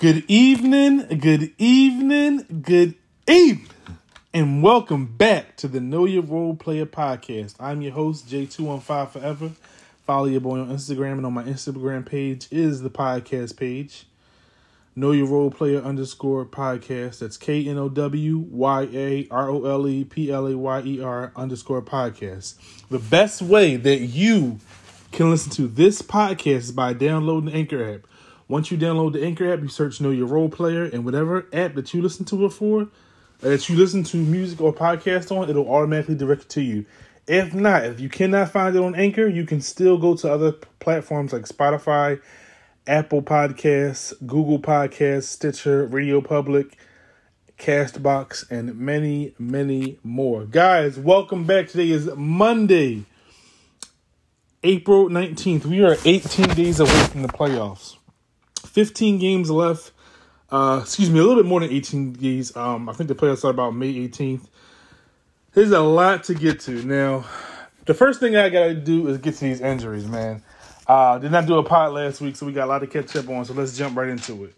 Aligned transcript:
Good 0.00 0.24
evening, 0.28 1.18
good 1.18 1.52
evening, 1.58 2.62
good 2.62 2.94
evening, 3.28 3.68
and 4.32 4.62
welcome 4.62 5.04
back 5.04 5.58
to 5.58 5.68
the 5.68 5.78
Know 5.78 6.06
Your 6.06 6.22
Role 6.22 6.56
Player 6.56 6.86
podcast. 6.86 7.54
I'm 7.60 7.82
your 7.82 7.92
host, 7.92 8.26
J215 8.26 9.10
Forever. 9.10 9.50
Follow 10.06 10.24
your 10.24 10.40
boy 10.40 10.60
on 10.60 10.70
Instagram, 10.70 11.18
and 11.18 11.26
on 11.26 11.34
my 11.34 11.42
Instagram 11.42 12.06
page 12.06 12.48
is 12.50 12.80
the 12.80 12.88
podcast 12.88 13.58
page. 13.58 14.06
Know 14.96 15.12
Your 15.12 15.26
Role 15.26 15.50
Player 15.50 15.82
underscore 15.82 16.46
podcast. 16.46 17.18
That's 17.18 17.36
K 17.36 17.68
N 17.68 17.76
O 17.76 17.90
W 17.90 18.38
Y 18.38 18.88
A 18.94 19.28
R 19.30 19.50
O 19.50 19.66
L 19.66 19.86
E 19.86 20.04
P 20.04 20.32
L 20.32 20.46
A 20.46 20.56
Y 20.56 20.80
E 20.80 21.02
R 21.02 21.30
underscore 21.36 21.82
podcast. 21.82 22.54
The 22.88 23.00
best 23.00 23.42
way 23.42 23.76
that 23.76 23.98
you 23.98 24.60
can 25.12 25.28
listen 25.28 25.52
to 25.52 25.68
this 25.68 26.00
podcast 26.00 26.56
is 26.56 26.72
by 26.72 26.94
downloading 26.94 27.50
the 27.50 27.56
Anchor 27.58 27.96
app. 27.96 28.09
Once 28.50 28.68
you 28.72 28.76
download 28.76 29.12
the 29.12 29.24
Anchor 29.24 29.52
app, 29.52 29.60
you 29.60 29.68
search 29.68 30.00
Know 30.00 30.10
Your 30.10 30.26
Role 30.26 30.48
Player, 30.48 30.82
and 30.82 31.04
whatever 31.04 31.46
app 31.52 31.74
that 31.74 31.94
you 31.94 32.02
listen 32.02 32.24
to 32.24 32.46
it 32.46 32.50
for, 32.50 32.82
uh, 32.82 32.86
that 33.42 33.68
you 33.68 33.76
listen 33.76 34.02
to 34.02 34.16
music 34.16 34.60
or 34.60 34.74
podcast 34.74 35.30
on, 35.30 35.48
it'll 35.48 35.72
automatically 35.72 36.16
direct 36.16 36.42
it 36.42 36.48
to 36.48 36.60
you. 36.60 36.84
If 37.28 37.54
not, 37.54 37.84
if 37.84 38.00
you 38.00 38.08
cannot 38.08 38.50
find 38.50 38.74
it 38.74 38.82
on 38.82 38.96
Anchor, 38.96 39.28
you 39.28 39.46
can 39.46 39.60
still 39.60 39.98
go 39.98 40.16
to 40.16 40.32
other 40.32 40.50
platforms 40.80 41.32
like 41.32 41.44
Spotify, 41.44 42.20
Apple 42.88 43.22
Podcasts, 43.22 44.14
Google 44.26 44.58
Podcasts, 44.58 45.28
Stitcher, 45.28 45.86
Radio 45.86 46.20
Public, 46.20 46.76
Castbox, 47.56 48.50
and 48.50 48.76
many, 48.76 49.32
many 49.38 50.00
more. 50.02 50.44
Guys, 50.44 50.98
welcome 50.98 51.44
back. 51.44 51.68
Today 51.68 51.90
is 51.90 52.10
Monday, 52.16 53.04
April 54.64 55.08
19th. 55.08 55.66
We 55.66 55.84
are 55.84 55.96
18 56.04 56.48
days 56.56 56.80
away 56.80 57.04
from 57.04 57.22
the 57.22 57.28
playoffs. 57.28 57.94
15 58.70 59.18
games 59.18 59.50
left. 59.50 59.92
Uh, 60.50 60.80
excuse 60.82 61.10
me, 61.10 61.18
a 61.18 61.22
little 61.22 61.42
bit 61.42 61.48
more 61.48 61.60
than 61.60 61.70
18 61.70 62.12
games. 62.14 62.56
Um, 62.56 62.88
I 62.88 62.92
think 62.92 63.08
the 63.08 63.14
playoffs 63.14 63.38
start 63.38 63.54
about 63.54 63.74
May 63.74 63.92
18th. 63.92 64.46
There's 65.52 65.72
a 65.72 65.80
lot 65.80 66.24
to 66.24 66.34
get 66.34 66.60
to. 66.60 66.82
Now, 66.84 67.24
the 67.86 67.94
first 67.94 68.20
thing 68.20 68.36
I 68.36 68.48
got 68.48 68.66
to 68.66 68.74
do 68.74 69.08
is 69.08 69.18
get 69.18 69.34
to 69.36 69.44
these 69.44 69.60
injuries, 69.60 70.06
man. 70.06 70.42
Uh, 70.86 71.18
did 71.18 71.32
not 71.32 71.46
do 71.46 71.58
a 71.58 71.62
pot 71.62 71.92
last 71.92 72.20
week, 72.20 72.36
so 72.36 72.46
we 72.46 72.52
got 72.52 72.66
a 72.66 72.70
lot 72.70 72.80
to 72.80 72.86
catch 72.86 73.14
up 73.16 73.28
on. 73.28 73.44
So 73.44 73.52
let's 73.52 73.76
jump 73.76 73.96
right 73.96 74.08
into 74.08 74.44
it. 74.44 74.54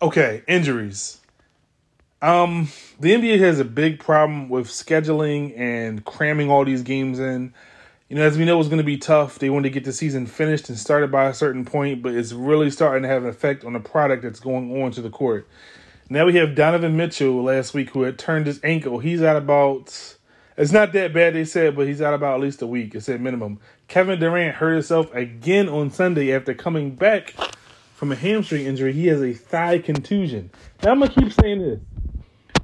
Okay, 0.00 0.42
injuries. 0.46 1.20
Um, 2.22 2.68
the 2.98 3.12
NBA 3.12 3.38
has 3.40 3.60
a 3.60 3.64
big 3.64 3.98
problem 3.98 4.48
with 4.48 4.68
scheduling 4.68 5.58
and 5.58 6.04
cramming 6.04 6.50
all 6.50 6.64
these 6.64 6.82
games 6.82 7.18
in. 7.18 7.52
You 8.08 8.14
know, 8.14 8.22
as 8.22 8.38
we 8.38 8.44
know, 8.44 8.60
it's 8.60 8.68
going 8.68 8.78
to 8.78 8.84
be 8.84 8.98
tough. 8.98 9.40
They 9.40 9.50
want 9.50 9.64
to 9.64 9.70
get 9.70 9.84
the 9.84 9.92
season 9.92 10.26
finished 10.26 10.68
and 10.68 10.78
started 10.78 11.10
by 11.10 11.24
a 11.24 11.34
certain 11.34 11.64
point, 11.64 12.02
but 12.02 12.14
it's 12.14 12.32
really 12.32 12.70
starting 12.70 13.02
to 13.02 13.08
have 13.08 13.24
an 13.24 13.28
effect 13.28 13.64
on 13.64 13.72
the 13.72 13.80
product 13.80 14.22
that's 14.22 14.38
going 14.38 14.80
on 14.80 14.92
to 14.92 15.02
the 15.02 15.10
court. 15.10 15.48
Now 16.08 16.24
we 16.24 16.36
have 16.36 16.54
Donovan 16.54 16.96
Mitchell 16.96 17.42
last 17.42 17.74
week 17.74 17.90
who 17.90 18.02
had 18.02 18.16
turned 18.16 18.46
his 18.46 18.60
ankle. 18.62 19.00
He's 19.00 19.22
out 19.22 19.36
about. 19.36 20.16
It's 20.56 20.70
not 20.70 20.92
that 20.92 21.12
bad, 21.12 21.34
they 21.34 21.44
said, 21.44 21.74
but 21.74 21.88
he's 21.88 22.00
out 22.00 22.14
about 22.14 22.36
at 22.36 22.40
least 22.40 22.62
a 22.62 22.66
week. 22.66 22.94
It's 22.94 23.08
at 23.08 23.20
minimum. 23.20 23.58
Kevin 23.88 24.20
Durant 24.20 24.54
hurt 24.54 24.74
himself 24.74 25.12
again 25.12 25.68
on 25.68 25.90
Sunday 25.90 26.32
after 26.32 26.54
coming 26.54 26.94
back 26.94 27.34
from 27.94 28.12
a 28.12 28.14
hamstring 28.14 28.66
injury. 28.66 28.92
He 28.92 29.08
has 29.08 29.20
a 29.20 29.32
thigh 29.32 29.80
contusion. 29.80 30.50
Now 30.84 30.92
I'm 30.92 31.00
gonna 31.00 31.12
keep 31.12 31.32
saying 31.32 31.58
this. 31.58 31.80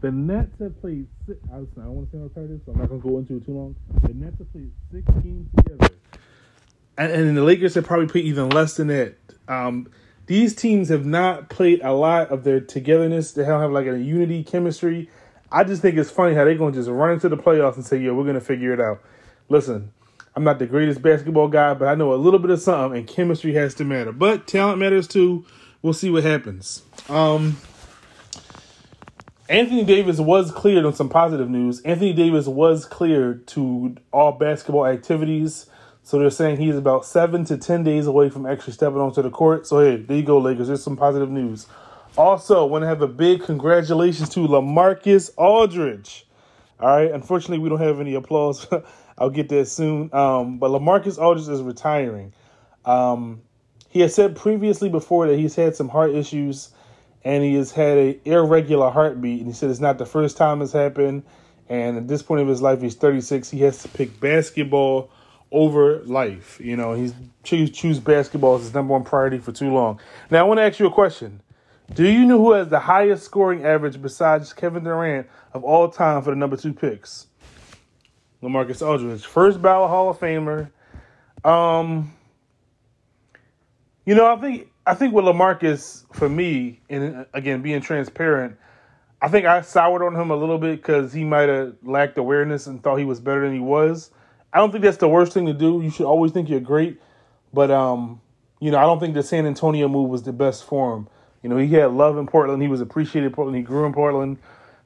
The 0.02 0.10
Nets 0.10 0.50
have 0.58 0.80
played. 0.80 1.06
Six, 1.28 1.38
I 1.52 1.58
don't 1.58 1.76
want 1.76 2.10
to 2.10 2.24
it 2.24 2.50
is, 2.50 2.60
so 2.66 2.72
I'm 2.72 2.80
not 2.80 2.88
gonna 2.88 3.00
go 3.00 3.18
into 3.18 3.36
it 3.36 3.46
too 3.46 3.52
long. 3.52 3.76
The 4.02 4.12
Nets 4.12 4.36
have 4.38 4.52
played 4.52 4.72
six 4.90 5.06
games 5.22 5.48
together, 5.56 5.94
and, 6.98 7.12
and 7.12 7.36
the 7.36 7.42
Lakers 7.44 7.76
have 7.76 7.84
probably 7.84 8.08
played 8.08 8.24
even 8.24 8.50
less 8.50 8.74
than 8.74 8.88
that. 8.88 9.14
Um, 9.46 9.88
these 10.26 10.56
teams 10.56 10.88
have 10.88 11.06
not 11.06 11.50
played 11.50 11.80
a 11.82 11.92
lot 11.92 12.30
of 12.30 12.42
their 12.42 12.58
togetherness. 12.58 13.30
They 13.30 13.44
don't 13.44 13.60
have 13.60 13.70
like 13.70 13.86
a 13.86 13.96
unity, 13.96 14.42
chemistry. 14.42 15.08
I 15.52 15.62
just 15.62 15.82
think 15.82 15.96
it's 15.96 16.10
funny 16.10 16.34
how 16.34 16.44
they're 16.44 16.56
going 16.56 16.72
to 16.72 16.78
just 16.80 16.90
run 16.90 17.12
into 17.12 17.28
the 17.28 17.36
playoffs 17.36 17.76
and 17.76 17.86
say, 17.86 17.98
"Yeah, 17.98 18.10
we're 18.10 18.24
going 18.24 18.34
to 18.34 18.40
figure 18.40 18.72
it 18.72 18.80
out." 18.80 19.00
Listen, 19.48 19.92
I'm 20.34 20.42
not 20.42 20.58
the 20.58 20.66
greatest 20.66 21.00
basketball 21.00 21.46
guy, 21.46 21.74
but 21.74 21.86
I 21.86 21.94
know 21.94 22.12
a 22.12 22.16
little 22.16 22.40
bit 22.40 22.50
of 22.50 22.60
something, 22.60 22.98
and 22.98 23.06
chemistry 23.06 23.54
has 23.54 23.74
to 23.74 23.84
matter. 23.84 24.10
But 24.10 24.48
talent 24.48 24.80
matters 24.80 25.06
too. 25.06 25.44
We'll 25.80 25.92
see 25.92 26.10
what 26.10 26.24
happens. 26.24 26.82
Um, 27.08 27.56
Anthony 29.48 29.84
Davis 29.84 30.18
was 30.18 30.52
cleared 30.52 30.84
on 30.84 30.94
some 30.94 31.08
positive 31.08 31.50
news. 31.50 31.80
Anthony 31.82 32.12
Davis 32.12 32.46
was 32.46 32.84
cleared 32.84 33.46
to 33.48 33.96
all 34.12 34.32
basketball 34.32 34.86
activities. 34.86 35.66
So 36.04 36.18
they're 36.18 36.30
saying 36.30 36.58
he's 36.58 36.76
about 36.76 37.04
seven 37.04 37.44
to 37.46 37.56
ten 37.56 37.82
days 37.82 38.06
away 38.06 38.28
from 38.28 38.46
actually 38.46 38.72
stepping 38.72 38.98
onto 38.98 39.22
the 39.22 39.30
court. 39.30 39.66
So 39.66 39.80
hey, 39.80 39.96
there 39.96 40.16
you 40.16 40.22
go, 40.22 40.38
Lakers. 40.38 40.68
There's 40.68 40.82
some 40.82 40.96
positive 40.96 41.30
news. 41.30 41.66
Also, 42.16 42.66
want 42.66 42.82
to 42.82 42.86
have 42.86 43.02
a 43.02 43.08
big 43.08 43.42
congratulations 43.42 44.28
to 44.30 44.40
Lamarcus 44.40 45.30
Aldridge. 45.36 46.26
All 46.78 46.88
right. 46.88 47.10
Unfortunately, 47.10 47.58
we 47.58 47.68
don't 47.68 47.80
have 47.80 48.00
any 48.00 48.14
applause. 48.14 48.66
I'll 49.18 49.30
get 49.30 49.48
that 49.50 49.66
soon. 49.66 50.12
Um, 50.12 50.58
but 50.58 50.70
Lamarcus 50.70 51.18
Aldridge 51.18 51.48
is 51.48 51.62
retiring. 51.62 52.32
Um, 52.84 53.42
he 53.88 54.00
has 54.00 54.14
said 54.14 54.36
previously 54.36 54.88
before 54.88 55.26
that 55.26 55.38
he's 55.38 55.54
had 55.54 55.76
some 55.76 55.88
heart 55.88 56.10
issues 56.14 56.70
and 57.24 57.44
he 57.44 57.54
has 57.54 57.72
had 57.72 57.98
a 57.98 58.20
irregular 58.24 58.90
heartbeat. 58.90 59.40
And 59.40 59.48
he 59.48 59.52
said 59.52 59.70
it's 59.70 59.80
not 59.80 59.98
the 59.98 60.06
first 60.06 60.36
time 60.36 60.62
it's 60.62 60.72
happened. 60.72 61.22
And 61.68 61.96
at 61.96 62.08
this 62.08 62.22
point 62.22 62.42
of 62.42 62.48
his 62.48 62.60
life, 62.60 62.82
he's 62.82 62.94
36. 62.94 63.50
He 63.50 63.60
has 63.60 63.82
to 63.82 63.88
pick 63.88 64.20
basketball 64.20 65.10
over 65.50 66.00
life. 66.04 66.60
You 66.60 66.76
know, 66.76 66.94
he's 66.94 67.14
choose 67.44 67.70
choose 67.70 67.98
basketball 68.00 68.56
as 68.56 68.62
his 68.62 68.74
number 68.74 68.92
one 68.92 69.04
priority 69.04 69.38
for 69.38 69.52
too 69.52 69.72
long. 69.72 70.00
Now, 70.30 70.40
I 70.40 70.42
want 70.42 70.58
to 70.58 70.64
ask 70.64 70.78
you 70.78 70.86
a 70.86 70.92
question. 70.92 71.40
Do 71.94 72.08
you 72.08 72.24
know 72.24 72.38
who 72.38 72.52
has 72.52 72.68
the 72.68 72.80
highest 72.80 73.24
scoring 73.24 73.64
average 73.64 74.00
besides 74.00 74.52
Kevin 74.52 74.84
Durant 74.84 75.26
of 75.52 75.62
all 75.62 75.88
time 75.88 76.22
for 76.22 76.30
the 76.30 76.36
number 76.36 76.56
two 76.56 76.72
picks? 76.72 77.26
Lamarcus 78.42 78.84
Aldridge, 78.84 79.24
first 79.24 79.62
ballot 79.62 79.90
Hall 79.90 80.10
of 80.10 80.18
Famer. 80.18 80.70
Um, 81.44 82.12
you 84.04 84.14
know, 84.14 84.26
I 84.26 84.40
think 84.40 84.71
I 84.84 84.94
think 84.94 85.14
with 85.14 85.24
Lamarcus, 85.24 86.04
for 86.12 86.28
me, 86.28 86.80
and 86.88 87.26
again 87.32 87.62
being 87.62 87.80
transparent, 87.80 88.56
I 89.20 89.28
think 89.28 89.46
I 89.46 89.60
soured 89.60 90.02
on 90.02 90.20
him 90.20 90.30
a 90.30 90.36
little 90.36 90.58
bit 90.58 90.82
because 90.82 91.12
he 91.12 91.22
might 91.22 91.48
have 91.48 91.74
lacked 91.84 92.18
awareness 92.18 92.66
and 92.66 92.82
thought 92.82 92.96
he 92.96 93.04
was 93.04 93.20
better 93.20 93.42
than 93.42 93.54
he 93.54 93.60
was. 93.60 94.10
I 94.52 94.58
don't 94.58 94.72
think 94.72 94.82
that's 94.82 94.96
the 94.96 95.08
worst 95.08 95.32
thing 95.32 95.46
to 95.46 95.52
do. 95.52 95.80
You 95.80 95.90
should 95.90 96.06
always 96.06 96.32
think 96.32 96.48
you're 96.48 96.60
great, 96.60 97.00
but 97.52 97.70
um, 97.70 98.20
you 98.58 98.72
know, 98.72 98.78
I 98.78 98.82
don't 98.82 98.98
think 98.98 99.14
the 99.14 99.22
San 99.22 99.46
Antonio 99.46 99.86
move 99.86 100.10
was 100.10 100.24
the 100.24 100.32
best 100.32 100.64
for 100.64 100.96
him. 100.96 101.08
You 101.42 101.48
know, 101.48 101.56
he 101.56 101.68
had 101.68 101.92
love 101.92 102.18
in 102.18 102.26
Portland. 102.26 102.60
He 102.62 102.68
was 102.68 102.80
appreciated 102.80 103.32
Portland. 103.32 103.56
He 103.56 103.62
grew 103.62 103.86
in 103.86 103.92
Portland. 103.92 104.38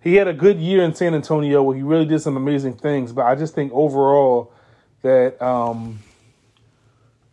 He 0.02 0.14
had 0.14 0.28
a 0.28 0.32
good 0.34 0.58
year 0.58 0.82
in 0.82 0.94
San 0.94 1.14
Antonio 1.14 1.62
where 1.62 1.76
he 1.76 1.82
really 1.82 2.06
did 2.06 2.20
some 2.20 2.36
amazing 2.36 2.74
things. 2.74 3.12
But 3.12 3.26
I 3.26 3.34
just 3.34 3.54
think 3.54 3.72
overall 3.72 4.52
that 5.02 5.40
um, 5.42 5.98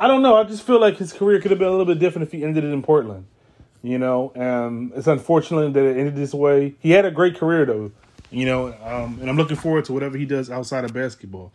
I 0.04 0.08
don't 0.08 0.22
know. 0.22 0.36
I 0.36 0.44
just 0.44 0.64
feel 0.64 0.82
like 0.82 0.98
his 0.98 1.14
career 1.14 1.40
could 1.40 1.52
have 1.52 1.60
been 1.60 1.70
a 1.70 1.72
little 1.72 1.86
bit 1.86 1.98
different 1.98 2.28
if 2.28 2.34
he 2.34 2.44
ended 2.44 2.66
it 2.66 2.74
in 2.74 2.82
Portland. 2.82 3.26
You 3.82 3.98
know, 3.98 4.34
um, 4.36 4.92
it's 4.98 5.08
unfortunate 5.08 5.72
that 5.72 5.86
it 5.86 5.96
ended 5.96 6.18
this 6.18 6.34
way. 6.34 6.76
He 6.82 6.92
had 6.92 7.06
a 7.06 7.12
great 7.12 7.38
career 7.38 7.66
though. 7.66 7.90
You 8.30 8.46
know, 8.46 8.74
um, 8.84 9.20
and 9.22 9.30
I'm 9.30 9.38
looking 9.38 9.56
forward 9.56 9.86
to 9.86 9.94
whatever 9.94 10.18
he 10.18 10.26
does 10.26 10.52
outside 10.52 10.84
of 10.84 10.94
basketball. 10.94 11.54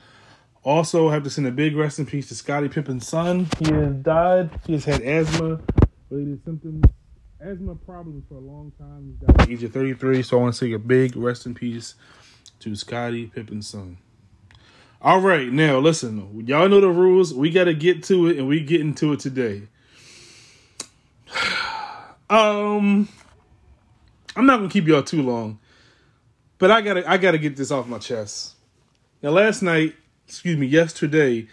Also, 0.65 1.11
I 1.11 1.13
have 1.13 1.25
to 1.25 1.31
send 1.31 1.47
a 1.47 1.51
big 1.51 1.77
rest 1.77 1.99
in 1.99 2.07
peace 2.07 2.29
to 2.29 2.35
Scottie 2.35 2.71
Pippen's 2.71 3.07
son. 3.07 3.49
He 3.59 3.71
has 3.71 3.93
died. 3.97 4.49
He 4.67 4.73
has 4.73 4.87
had 4.87 5.03
asthma 5.03 5.61
related 6.09 6.43
symptoms, 6.43 6.85
asthma 7.41 7.75
problems 7.75 8.25
for 8.31 8.37
a 8.37 8.41
long 8.41 8.73
time. 8.79 9.09
He's 9.11 9.29
died 9.29 9.41
at 9.43 9.47
the 9.47 9.53
age 9.53 9.63
of 9.63 9.73
33. 9.75 10.23
So 10.23 10.39
I 10.39 10.41
want 10.41 10.55
to 10.55 10.59
say 10.59 10.73
a 10.73 10.79
big 10.79 11.17
rest 11.17 11.45
in 11.45 11.55
peace 11.55 11.97
to 12.61 12.75
Scottie 12.75 13.27
Pippen's 13.27 13.69
son. 13.69 13.99
All 15.01 15.21
right, 15.21 15.53
now 15.53 15.79
listen, 15.79 16.45
y'all 16.47 16.69
know 16.69 16.81
the 16.81 16.89
rules. 16.89 17.33
We 17.33 17.51
got 17.51 17.65
to 17.65 17.75
get 17.75 18.03
to 18.05 18.27
it, 18.27 18.39
and 18.39 18.49
we 18.49 18.61
get 18.61 18.81
into 18.81 19.13
it 19.13 19.21
today. 19.21 19.63
um, 22.31 23.09
I'm 24.35 24.47
not 24.47 24.59
gonna 24.59 24.69
keep 24.69 24.87
y'all 24.87 25.03
too 25.03 25.23
long, 25.23 25.59
but 26.59 26.71
I 26.71 26.81
gotta 26.81 27.09
I 27.09 27.17
gotta 27.17 27.39
get 27.39 27.57
this 27.57 27.71
off 27.71 27.87
my 27.87 27.99
chest. 27.99 28.57
Now, 29.23 29.31
last 29.31 29.63
night 29.63 29.95
excuse 30.29 30.59
me, 30.59 30.67
yesterday, 30.67 31.49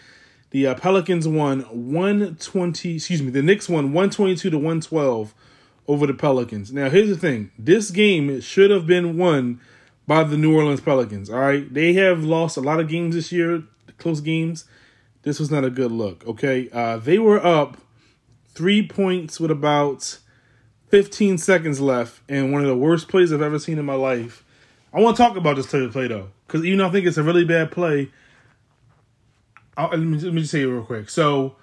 the 0.50 0.68
uh, 0.68 0.76
Pelicans 0.76 1.28
won 1.28 1.62
120, 1.62 2.96
excuse 2.96 3.22
me, 3.22 3.32
the 3.32 3.42
Knicks 3.42 3.70
won 3.70 3.94
122 3.94 4.50
to 4.50 4.58
112 4.58 5.34
over 5.88 6.06
the 6.06 6.14
Pelicans. 6.14 6.74
Now, 6.74 6.90
here's 6.90 7.10
the 7.10 7.18
thing 7.18 7.52
this 7.58 7.90
game 7.90 8.42
should 8.42 8.70
have 8.70 8.86
been 8.86 9.18
won 9.18 9.62
by 10.08 10.24
the 10.24 10.38
New 10.38 10.56
Orleans 10.56 10.82
Pelicans, 10.82 11.30
all 11.30 11.40
right? 11.40 11.72
They 11.74 11.94
have 11.94 12.24
lost 12.24 12.58
a 12.58 12.62
lot 12.62 12.80
of 12.80 12.88
games 12.88 13.16
this 13.16 13.32
year, 13.32 13.64
close 13.98 14.22
games. 14.22 14.66
This 15.24 15.40
was 15.40 15.50
not 15.50 15.64
a 15.64 15.70
good 15.70 15.92
look, 15.92 16.26
okay? 16.28 16.70
Uh, 16.72 16.98
they 16.98 17.18
were 17.18 17.44
up 17.44 17.78
three 18.50 18.88
points 18.88 19.40
with 19.40 19.52
about 19.52 20.20
15 20.90 21.38
seconds 21.38 21.82
left, 21.82 22.22
and 22.30 22.52
one 22.52 22.62
of 22.62 22.68
the 22.68 22.78
worst 22.78 23.08
plays 23.08 23.34
I've 23.34 23.42
ever 23.42 23.60
seen 23.60 23.80
in 23.80 23.86
my 23.86 23.96
life. 23.96 24.44
I 24.94 25.02
want 25.02 25.18
to 25.18 25.24
talk 25.24 25.36
about 25.36 25.56
this 25.56 25.70
type 25.70 25.82
of 25.82 25.92
play, 25.92 26.08
though, 26.08 26.30
because 26.48 26.64
even 26.64 26.80
though 26.80 26.88
I 26.88 26.92
think 26.92 27.08
it's 27.08 27.18
a 27.18 27.24
really 27.24 27.44
bad 27.44 27.72
play, 27.72 28.12
I'll, 29.76 29.90
let, 29.90 30.00
me, 30.00 30.20
let 30.20 30.34
me 30.34 30.42
just 30.42 30.52
say 30.52 30.62
it 30.62 30.68
real 30.68 30.84
quick. 30.84 31.10
So 31.10 31.56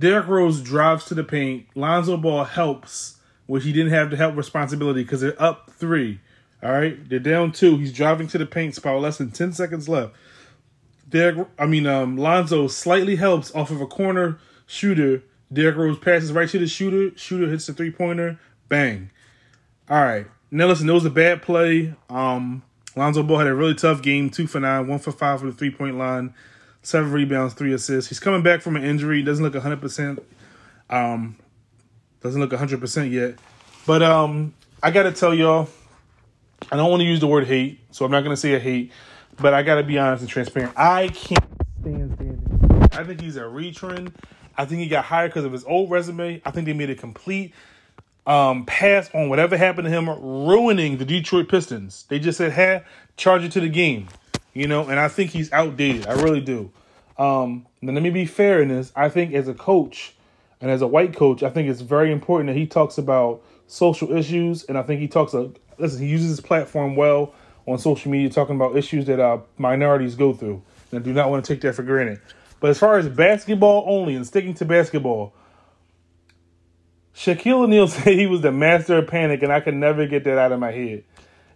Derrick 0.00 0.26
Rose 0.26 0.60
drives 0.60 1.04
to 1.06 1.14
the 1.14 1.22
paint. 1.22 1.66
Lonzo 1.74 2.16
Ball 2.16 2.44
helps 2.44 3.18
which 3.46 3.64
he 3.64 3.72
didn't 3.72 3.92
have 3.92 4.10
to 4.10 4.16
help 4.16 4.36
responsibility 4.36 5.02
because 5.02 5.20
they're 5.20 5.40
up 5.42 5.70
three. 5.72 6.20
All 6.62 6.72
right, 6.72 7.08
they're 7.08 7.18
down 7.18 7.52
two. 7.52 7.78
He's 7.78 7.92
driving 7.92 8.26
to 8.28 8.38
the 8.38 8.46
paint 8.46 8.74
spot, 8.74 9.00
less 9.00 9.18
than 9.18 9.30
ten 9.30 9.52
seconds 9.52 9.88
left. 9.88 10.14
Derek, 11.08 11.48
I 11.58 11.66
mean, 11.66 11.86
um, 11.86 12.16
Lonzo 12.16 12.68
slightly 12.68 13.16
helps 13.16 13.54
off 13.54 13.70
of 13.70 13.80
a 13.80 13.86
corner 13.86 14.38
shooter. 14.66 15.22
Derrick 15.52 15.76
Rose 15.76 15.98
passes 15.98 16.32
right 16.32 16.48
to 16.48 16.58
the 16.58 16.68
shooter. 16.68 17.16
Shooter 17.18 17.48
hits 17.48 17.66
the 17.66 17.72
three 17.72 17.90
pointer. 17.90 18.38
Bang. 18.68 19.10
All 19.88 20.00
right. 20.00 20.26
Now 20.50 20.66
listen, 20.66 20.88
it 20.88 20.92
was 20.92 21.04
a 21.04 21.10
bad 21.10 21.42
play. 21.42 21.94
Um, 22.08 22.62
Lonzo 22.94 23.22
Ball 23.22 23.38
had 23.38 23.46
a 23.46 23.54
really 23.54 23.74
tough 23.74 24.02
game, 24.02 24.30
two 24.30 24.46
for 24.46 24.60
nine, 24.60 24.86
one 24.86 24.98
for 24.98 25.12
five 25.12 25.40
for 25.40 25.46
the 25.46 25.52
three 25.52 25.70
point 25.70 25.96
line, 25.96 26.34
seven 26.82 27.10
rebounds, 27.10 27.54
three 27.54 27.72
assists. 27.72 28.08
He's 28.08 28.20
coming 28.20 28.42
back 28.42 28.60
from 28.60 28.76
an 28.76 28.84
injury. 28.84 29.22
Doesn't 29.22 29.44
look 29.44 29.60
hundred 29.60 29.80
percent. 29.80 30.22
Um, 30.88 31.36
doesn't 32.20 32.40
look 32.40 32.52
hundred 32.52 32.80
percent 32.80 33.10
yet. 33.10 33.36
But 33.86 34.02
um, 34.02 34.54
I 34.82 34.90
gotta 34.90 35.12
tell 35.12 35.34
y'all, 35.34 35.68
I 36.70 36.76
don't 36.76 36.90
want 36.90 37.00
to 37.00 37.06
use 37.06 37.20
the 37.20 37.26
word 37.26 37.46
hate, 37.46 37.80
so 37.90 38.04
I'm 38.04 38.10
not 38.10 38.22
gonna 38.22 38.36
say 38.36 38.54
a 38.54 38.58
hate. 38.58 38.92
But 39.38 39.54
I 39.54 39.62
gotta 39.62 39.82
be 39.82 39.98
honest 39.98 40.22
and 40.22 40.30
transparent. 40.30 40.72
I 40.76 41.08
can't 41.08 41.44
stand 41.80 42.14
standing. 42.14 42.88
I 42.92 43.04
think 43.04 43.20
he's 43.20 43.36
a 43.36 43.42
retrend. 43.42 44.12
I 44.56 44.64
think 44.66 44.80
he 44.80 44.88
got 44.88 45.04
hired 45.04 45.30
because 45.30 45.44
of 45.44 45.52
his 45.52 45.64
old 45.64 45.90
resume. 45.90 46.42
I 46.44 46.50
think 46.50 46.66
they 46.66 46.72
made 46.72 46.90
a 46.90 46.94
complete 46.94 47.54
um, 48.26 48.64
pass 48.66 49.10
on 49.14 49.28
whatever 49.28 49.56
happened 49.56 49.86
to 49.86 49.90
him, 49.90 50.08
ruining 50.08 50.98
the 50.98 51.04
Detroit 51.04 51.48
Pistons. 51.48 52.04
They 52.08 52.18
just 52.18 52.38
said, 52.38 52.52
"Hey, 52.52 52.82
charge 53.16 53.42
it 53.42 53.52
to 53.52 53.60
the 53.60 53.68
game," 53.68 54.08
you 54.52 54.68
know. 54.68 54.86
And 54.88 55.00
I 55.00 55.08
think 55.08 55.30
he's 55.30 55.50
outdated. 55.52 56.06
I 56.06 56.12
really 56.12 56.40
do. 56.40 56.70
Um, 57.18 57.66
now, 57.80 57.92
let 57.92 58.02
me 58.02 58.10
be 58.10 58.26
fair 58.26 58.62
in 58.62 58.68
this. 58.68 58.92
I 58.94 59.08
think 59.08 59.34
as 59.34 59.48
a 59.48 59.54
coach 59.54 60.14
and 60.60 60.70
as 60.70 60.82
a 60.82 60.86
white 60.86 61.16
coach, 61.16 61.42
I 61.42 61.50
think 61.50 61.68
it's 61.68 61.80
very 61.80 62.12
important 62.12 62.48
that 62.48 62.56
he 62.56 62.66
talks 62.66 62.98
about 62.98 63.42
social 63.70 64.12
issues, 64.16 64.64
and 64.64 64.76
I 64.76 64.82
think 64.82 65.00
he 65.00 65.08
talks. 65.08 65.34
Uh, 65.34 65.48
listen, 65.78 66.02
he 66.02 66.08
uses 66.08 66.28
his 66.28 66.40
platform 66.40 66.96
well 66.96 67.34
on 67.66 67.78
social 67.78 68.10
media, 68.10 68.28
talking 68.28 68.56
about 68.56 68.76
issues 68.76 69.06
that 69.06 69.20
uh, 69.20 69.38
minorities 69.58 70.14
go 70.14 70.32
through. 70.32 70.62
And 70.90 71.00
I 71.00 71.02
do 71.02 71.12
not 71.12 71.30
want 71.30 71.44
to 71.44 71.54
take 71.54 71.62
that 71.62 71.74
for 71.74 71.82
granted. 71.82 72.20
But 72.58 72.70
as 72.70 72.78
far 72.78 72.98
as 72.98 73.08
basketball 73.08 73.84
only 73.86 74.14
and 74.14 74.26
sticking 74.26 74.54
to 74.54 74.64
basketball, 74.64 75.34
Shaquille 77.14 77.64
O'Neal 77.64 77.88
said 77.88 78.14
he 78.14 78.26
was 78.26 78.40
the 78.40 78.52
master 78.52 78.98
of 78.98 79.06
panic, 79.06 79.42
and 79.42 79.52
I 79.52 79.60
could 79.60 79.74
never 79.74 80.06
get 80.06 80.24
that 80.24 80.38
out 80.38 80.52
of 80.52 80.60
my 80.60 80.72
head. 80.72 81.04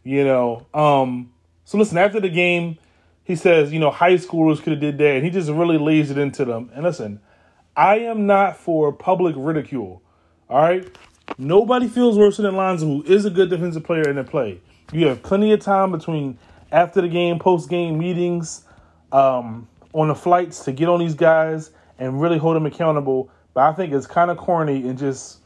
You 0.02 0.24
know, 0.24 0.66
um, 0.74 1.32
so 1.64 1.78
listen, 1.78 1.98
after 1.98 2.20
the 2.20 2.28
game, 2.28 2.78
he 3.24 3.36
says, 3.36 3.72
you 3.72 3.80
know, 3.80 3.90
high 3.90 4.14
schoolers 4.14 4.62
could 4.62 4.74
have 4.74 4.80
did 4.80 4.98
that, 4.98 5.16
and 5.16 5.24
he 5.24 5.30
just 5.30 5.50
really 5.50 5.78
lays 5.78 6.10
it 6.10 6.18
into 6.18 6.44
them. 6.44 6.70
And 6.74 6.84
listen, 6.84 7.20
I 7.74 8.00
am 8.00 8.26
not 8.26 8.58
for 8.58 8.92
public 8.92 9.34
ridicule. 9.36 10.02
All 10.48 10.62
right, 10.62 10.86
nobody 11.38 11.88
feels 11.88 12.18
worse 12.18 12.36
than 12.36 12.54
Lonzo, 12.56 12.86
who 12.86 13.02
is 13.04 13.24
a 13.24 13.30
good 13.30 13.50
defensive 13.50 13.84
player 13.84 14.08
in 14.08 14.16
the 14.16 14.24
play. 14.24 14.60
You 14.92 15.08
have 15.08 15.22
plenty 15.22 15.52
of 15.52 15.60
time 15.60 15.92
between 15.92 16.38
after 16.70 17.00
the 17.00 17.08
game, 17.08 17.38
post 17.38 17.68
game 17.68 17.98
meetings, 17.98 18.64
um, 19.12 19.68
on 19.92 20.08
the 20.08 20.14
flights 20.14 20.64
to 20.64 20.72
get 20.72 20.88
on 20.88 21.00
these 21.00 21.14
guys 21.14 21.70
and 21.98 22.20
really 22.20 22.38
hold 22.38 22.56
them 22.56 22.66
accountable. 22.66 23.30
But 23.54 23.62
I 23.62 23.72
think 23.72 23.92
it's 23.92 24.06
kind 24.06 24.30
of 24.30 24.36
corny 24.36 24.88
and 24.88 24.98
just 24.98 25.38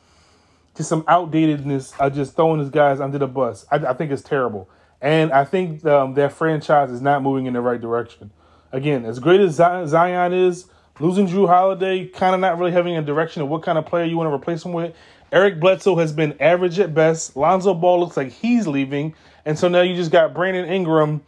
just 0.75 0.89
some 0.89 1.03
outdatedness 1.03 1.99
of 1.99 2.15
just 2.15 2.37
throwing 2.37 2.61
these 2.61 2.71
guys 2.71 3.01
under 3.01 3.19
the 3.19 3.27
bus. 3.27 3.67
I, 3.71 3.77
I 3.77 3.95
think 3.95 4.13
it's 4.13 4.23
terrible. 4.23 4.69
And 5.01 5.33
I 5.33 5.45
think 5.45 5.85
um, 5.85 6.15
that 6.15 6.33
franchise 6.33 6.91
is 6.91 7.01
not 7.01 7.23
moving 7.23 7.47
in 7.47 7.53
the 7.53 7.61
right 7.61 7.81
direction. 7.81 8.31
Again, 8.73 9.05
as 9.05 9.19
great 9.19 9.41
as 9.41 9.55
Zion 9.55 10.33
is, 10.33 10.67
losing 11.01 11.27
Jrue 11.27 11.49
Holiday, 11.49 12.07
kind 12.07 12.35
of 12.35 12.41
not 12.41 12.59
really 12.59 12.73
having 12.73 12.97
a 12.97 13.03
direction 13.03 13.43
of 13.43 13.49
what 13.49 13.63
kind 13.63 13.77
of 13.77 13.87
player 13.87 14.05
you 14.05 14.17
want 14.17 14.31
to 14.31 14.35
replace 14.35 14.65
him 14.65 14.73
with. 14.73 14.95
Eric 15.33 15.61
Bledsoe 15.61 15.97
has 15.97 16.13
been 16.13 16.37
average 16.41 16.79
at 16.79 16.95
best. 16.95 17.37
Lonzo 17.37 17.75
Ball 17.75 18.01
looks 18.01 18.17
like 18.17 18.31
he's 18.31 18.67
leaving. 18.67 19.15
And 19.45 19.59
so 19.59 19.69
now 19.69 19.83
you 19.83 19.95
just 19.95 20.11
got 20.11 20.35
Brandon 20.35 20.67
Ingram, 20.67 21.23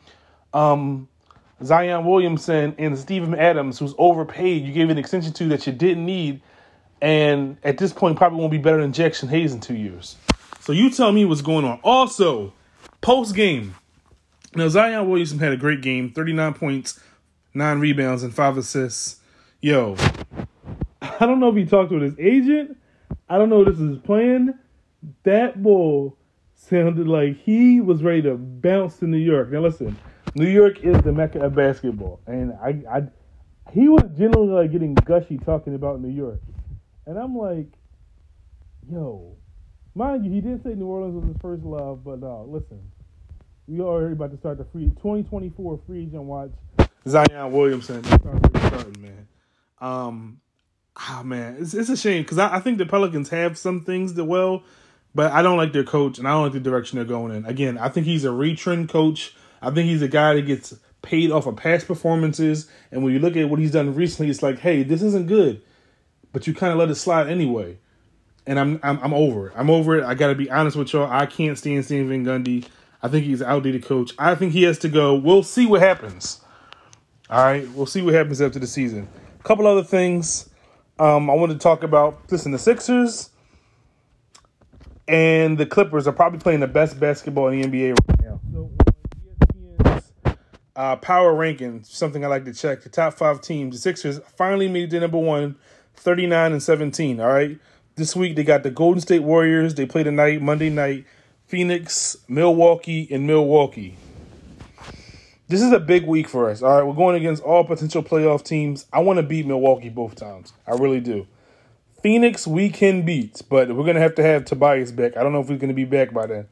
um, 0.52 1.08
Zion 1.62 2.04
Williamson, 2.04 2.74
and 2.78 2.98
Steven 2.98 3.34
Adams, 3.34 3.78
who's 3.78 3.94
overpaid. 3.98 4.64
You 4.64 4.72
gave 4.72 4.90
an 4.90 4.98
extension 4.98 5.32
to 5.34 5.48
that 5.48 5.66
you 5.66 5.72
didn't 5.72 6.06
need. 6.06 6.40
And 7.02 7.56
at 7.64 7.78
this 7.78 7.92
point, 7.92 8.16
probably 8.16 8.38
won't 8.40 8.50
be 8.50 8.58
better 8.58 8.80
than 8.80 8.92
Jaxson 8.92 9.28
Hayes 9.28 9.52
in 9.52 9.60
two 9.60 9.76
years. 9.76 10.16
So 10.60 10.72
you 10.72 10.90
tell 10.90 11.12
me 11.12 11.24
what's 11.24 11.42
going 11.42 11.64
on. 11.64 11.80
Also, 11.82 12.52
post 13.00 13.34
game. 13.34 13.74
Now, 14.54 14.68
Zion 14.68 15.08
Williamson 15.08 15.38
had 15.38 15.52
a 15.52 15.56
great 15.56 15.80
game 15.80 16.12
39 16.12 16.54
points, 16.54 17.00
nine 17.54 17.80
rebounds, 17.80 18.22
and 18.22 18.34
five 18.34 18.56
assists. 18.56 19.20
Yo, 19.60 19.96
I 21.02 21.26
don't 21.26 21.40
know 21.40 21.50
if 21.50 21.56
he 21.56 21.64
talked 21.64 21.92
with 21.92 22.02
his 22.02 22.18
agent. 22.18 22.76
I 23.30 23.38
don't 23.38 23.48
know 23.48 23.60
if 23.62 23.68
this 23.68 23.78
is 23.78 23.90
his 23.90 23.98
plan. 23.98 24.58
That 25.22 25.62
bull 25.62 26.18
sounded 26.56 27.06
like 27.06 27.36
he 27.36 27.80
was 27.80 28.02
ready 28.02 28.22
to 28.22 28.34
bounce 28.34 28.96
to 28.98 29.06
New 29.06 29.18
York. 29.18 29.50
Now, 29.50 29.60
listen, 29.60 29.96
New 30.34 30.48
York 30.48 30.80
is 30.80 31.00
the 31.02 31.12
mecca 31.12 31.40
of 31.40 31.54
basketball. 31.54 32.20
And 32.26 32.52
I, 32.60 32.82
I 32.90 33.02
he 33.72 33.88
was 33.88 34.02
generally 34.18 34.48
like 34.48 34.72
getting 34.72 34.94
gushy 34.94 35.38
talking 35.38 35.76
about 35.76 36.00
New 36.00 36.10
York. 36.10 36.40
And 37.06 37.16
I'm 37.16 37.36
like, 37.36 37.68
yo, 38.90 39.36
mind 39.94 40.24
you, 40.26 40.32
he 40.32 40.40
did 40.40 40.62
say 40.64 40.74
New 40.74 40.86
Orleans 40.86 41.14
was 41.14 41.28
his 41.28 41.36
first 41.40 41.62
love, 41.62 42.02
but 42.02 42.24
uh, 42.24 42.42
listen, 42.42 42.80
we 43.68 43.80
already 43.80 44.12
about 44.14 44.32
to 44.32 44.38
start 44.38 44.58
the 44.58 44.64
free 44.64 44.88
2024 44.90 45.80
free 45.86 46.02
agent 46.02 46.24
watch. 46.24 46.50
Zion 47.06 47.52
Williamson 47.52 48.02
man. 49.00 49.28
Um, 49.80 50.40
ah, 51.00 51.22
man, 51.24 51.56
it's 51.58 51.74
it's 51.74 51.88
a 51.88 51.96
shame 51.96 52.22
because 52.22 52.38
I, 52.38 52.56
I 52.56 52.60
think 52.60 52.78
the 52.78 52.86
Pelicans 52.86 53.30
have 53.30 53.58
some 53.58 53.84
things 53.84 54.14
that 54.14 54.24
well, 54.24 54.62
but 55.14 55.32
I 55.32 55.42
don't 55.42 55.56
like 55.56 55.72
their 55.72 55.84
coach 55.84 56.18
and 56.18 56.28
I 56.28 56.32
don't 56.32 56.44
like 56.44 56.52
the 56.52 56.60
direction 56.60 56.96
they're 56.96 57.04
going 57.04 57.34
in. 57.34 57.44
Again, 57.46 57.78
I 57.78 57.88
think 57.88 58.06
he's 58.06 58.24
a 58.24 58.28
retrend 58.28 58.88
coach. 58.88 59.34
I 59.62 59.70
think 59.70 59.88
he's 59.88 60.02
a 60.02 60.08
guy 60.08 60.34
that 60.34 60.42
gets 60.42 60.74
paid 61.02 61.30
off 61.30 61.46
of 61.46 61.56
past 61.56 61.86
performances. 61.86 62.70
And 62.92 63.02
when 63.02 63.12
you 63.12 63.18
look 63.18 63.36
at 63.36 63.48
what 63.48 63.58
he's 63.58 63.72
done 63.72 63.94
recently, 63.94 64.30
it's 64.30 64.42
like, 64.42 64.58
hey, 64.58 64.82
this 64.82 65.02
isn't 65.02 65.26
good 65.26 65.62
but 66.32 66.46
you 66.46 66.54
kind 66.54 66.72
of 66.72 66.78
let 66.78 66.90
it 66.90 66.94
slide 66.96 67.28
anyway. 67.28 67.78
And 68.46 68.58
I'm 68.58 68.80
I'm 68.82 68.98
I'm 69.02 69.14
over 69.14 69.48
it. 69.48 69.52
I'm 69.56 69.70
over 69.70 69.98
it. 69.98 70.04
I 70.04 70.14
got 70.14 70.28
to 70.28 70.34
be 70.34 70.50
honest 70.50 70.76
with 70.76 70.92
y'all. 70.92 71.10
I 71.10 71.26
can't 71.26 71.58
stand 71.58 71.84
Stan 71.84 72.08
Gundy. 72.24 72.66
I 73.02 73.08
think 73.08 73.24
he's 73.24 73.40
an 73.40 73.48
outdated 73.48 73.84
coach. 73.84 74.12
I 74.18 74.34
think 74.34 74.52
he 74.52 74.62
has 74.64 74.78
to 74.80 74.88
go. 74.88 75.14
We'll 75.14 75.42
see 75.42 75.66
what 75.66 75.80
happens. 75.80 76.40
All 77.28 77.42
right, 77.42 77.68
we'll 77.70 77.86
see 77.86 78.02
what 78.02 78.14
happens 78.14 78.42
after 78.42 78.58
the 78.58 78.66
season. 78.66 79.08
A 79.38 79.42
couple 79.42 79.66
other 79.66 79.84
things 79.84 80.49
um, 81.00 81.30
I 81.30 81.34
want 81.34 81.50
to 81.50 81.58
talk 81.58 81.82
about. 81.82 82.30
Listen, 82.30 82.52
the 82.52 82.58
Sixers 82.58 83.30
and 85.08 85.56
the 85.56 85.64
Clippers 85.64 86.06
are 86.06 86.12
probably 86.12 86.38
playing 86.38 86.60
the 86.60 86.68
best 86.68 87.00
basketball 87.00 87.48
in 87.48 87.62
the 87.62 87.66
NBA 87.66 87.96
right 88.08 88.20
now. 88.22 88.40
So, 88.52 88.70
ESPN's 89.82 90.12
uh, 90.76 90.96
power 90.96 91.34
ranking, 91.34 91.82
something 91.84 92.22
I 92.22 92.28
like 92.28 92.44
to 92.44 92.52
check. 92.52 92.82
The 92.82 92.90
top 92.90 93.14
five 93.14 93.40
teams. 93.40 93.76
The 93.76 93.80
Sixers 93.80 94.20
finally 94.36 94.68
made 94.68 94.90
the 94.90 95.00
number 95.00 95.18
one 95.18 95.56
39 95.94 96.52
and 96.52 96.62
17. 96.62 97.18
All 97.18 97.28
right. 97.28 97.58
This 97.96 98.14
week 98.14 98.36
they 98.36 98.44
got 98.44 98.62
the 98.62 98.70
Golden 98.70 99.00
State 99.00 99.22
Warriors. 99.22 99.74
They 99.74 99.86
play 99.86 100.02
tonight, 100.02 100.42
Monday 100.42 100.70
night. 100.70 101.06
Phoenix, 101.46 102.16
Milwaukee, 102.28 103.08
and 103.10 103.26
Milwaukee. 103.26 103.96
This 105.50 105.62
is 105.62 105.72
a 105.72 105.80
big 105.80 106.06
week 106.06 106.28
for 106.28 106.48
us. 106.48 106.62
All 106.62 106.76
right, 106.76 106.86
we're 106.86 106.94
going 106.94 107.16
against 107.16 107.42
all 107.42 107.64
potential 107.64 108.04
playoff 108.04 108.44
teams. 108.44 108.86
I 108.92 109.00
want 109.00 109.16
to 109.16 109.24
beat 109.24 109.48
Milwaukee 109.48 109.88
both 109.88 110.14
times. 110.14 110.52
I 110.64 110.76
really 110.76 111.00
do. 111.00 111.26
Phoenix, 112.04 112.46
we 112.46 112.70
can 112.70 113.04
beat, 113.04 113.42
but 113.50 113.74
we're 113.74 113.84
gonna 113.84 113.98
have 113.98 114.14
to 114.14 114.22
have 114.22 114.44
Tobias 114.44 114.92
back. 114.92 115.16
I 115.16 115.24
don't 115.24 115.32
know 115.32 115.40
if 115.40 115.48
he's 115.48 115.58
gonna 115.58 115.74
be 115.74 115.84
back 115.84 116.12
by 116.14 116.28
then. 116.28 116.46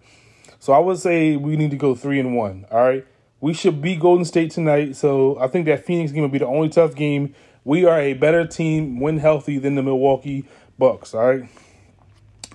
So 0.59 0.73
I 0.73 0.81
would 0.81 0.99
say 0.99 1.37
we 1.37 1.57
need 1.57 1.71
to 1.71 1.77
go 1.77 1.95
three 1.95 2.19
and 2.19 2.35
one. 2.35 2.67
All 2.73 2.81
right, 2.81 3.07
we 3.41 3.55
should 3.55 3.81
beat 3.81 4.01
Golden 4.01 4.25
State 4.25 4.51
tonight. 4.51 4.97
So 4.97 5.39
I 5.39 5.47
think 5.47 5.67
that 5.67 5.87
Phoenix 5.87 6.11
game 6.11 6.23
will 6.23 6.29
be 6.29 6.39
the 6.39 6.49
only 6.49 6.69
tough 6.69 6.97
game 6.97 7.37
we 7.63 7.85
are 7.85 8.01
a 8.01 8.15
better 8.15 8.49
team 8.49 8.99
when 8.99 9.19
healthy 9.19 9.59
than 9.59 9.77
the 9.77 9.83
Milwaukee 9.85 10.45
Bucks. 10.77 11.15
All 11.15 11.25
right. 11.25 11.49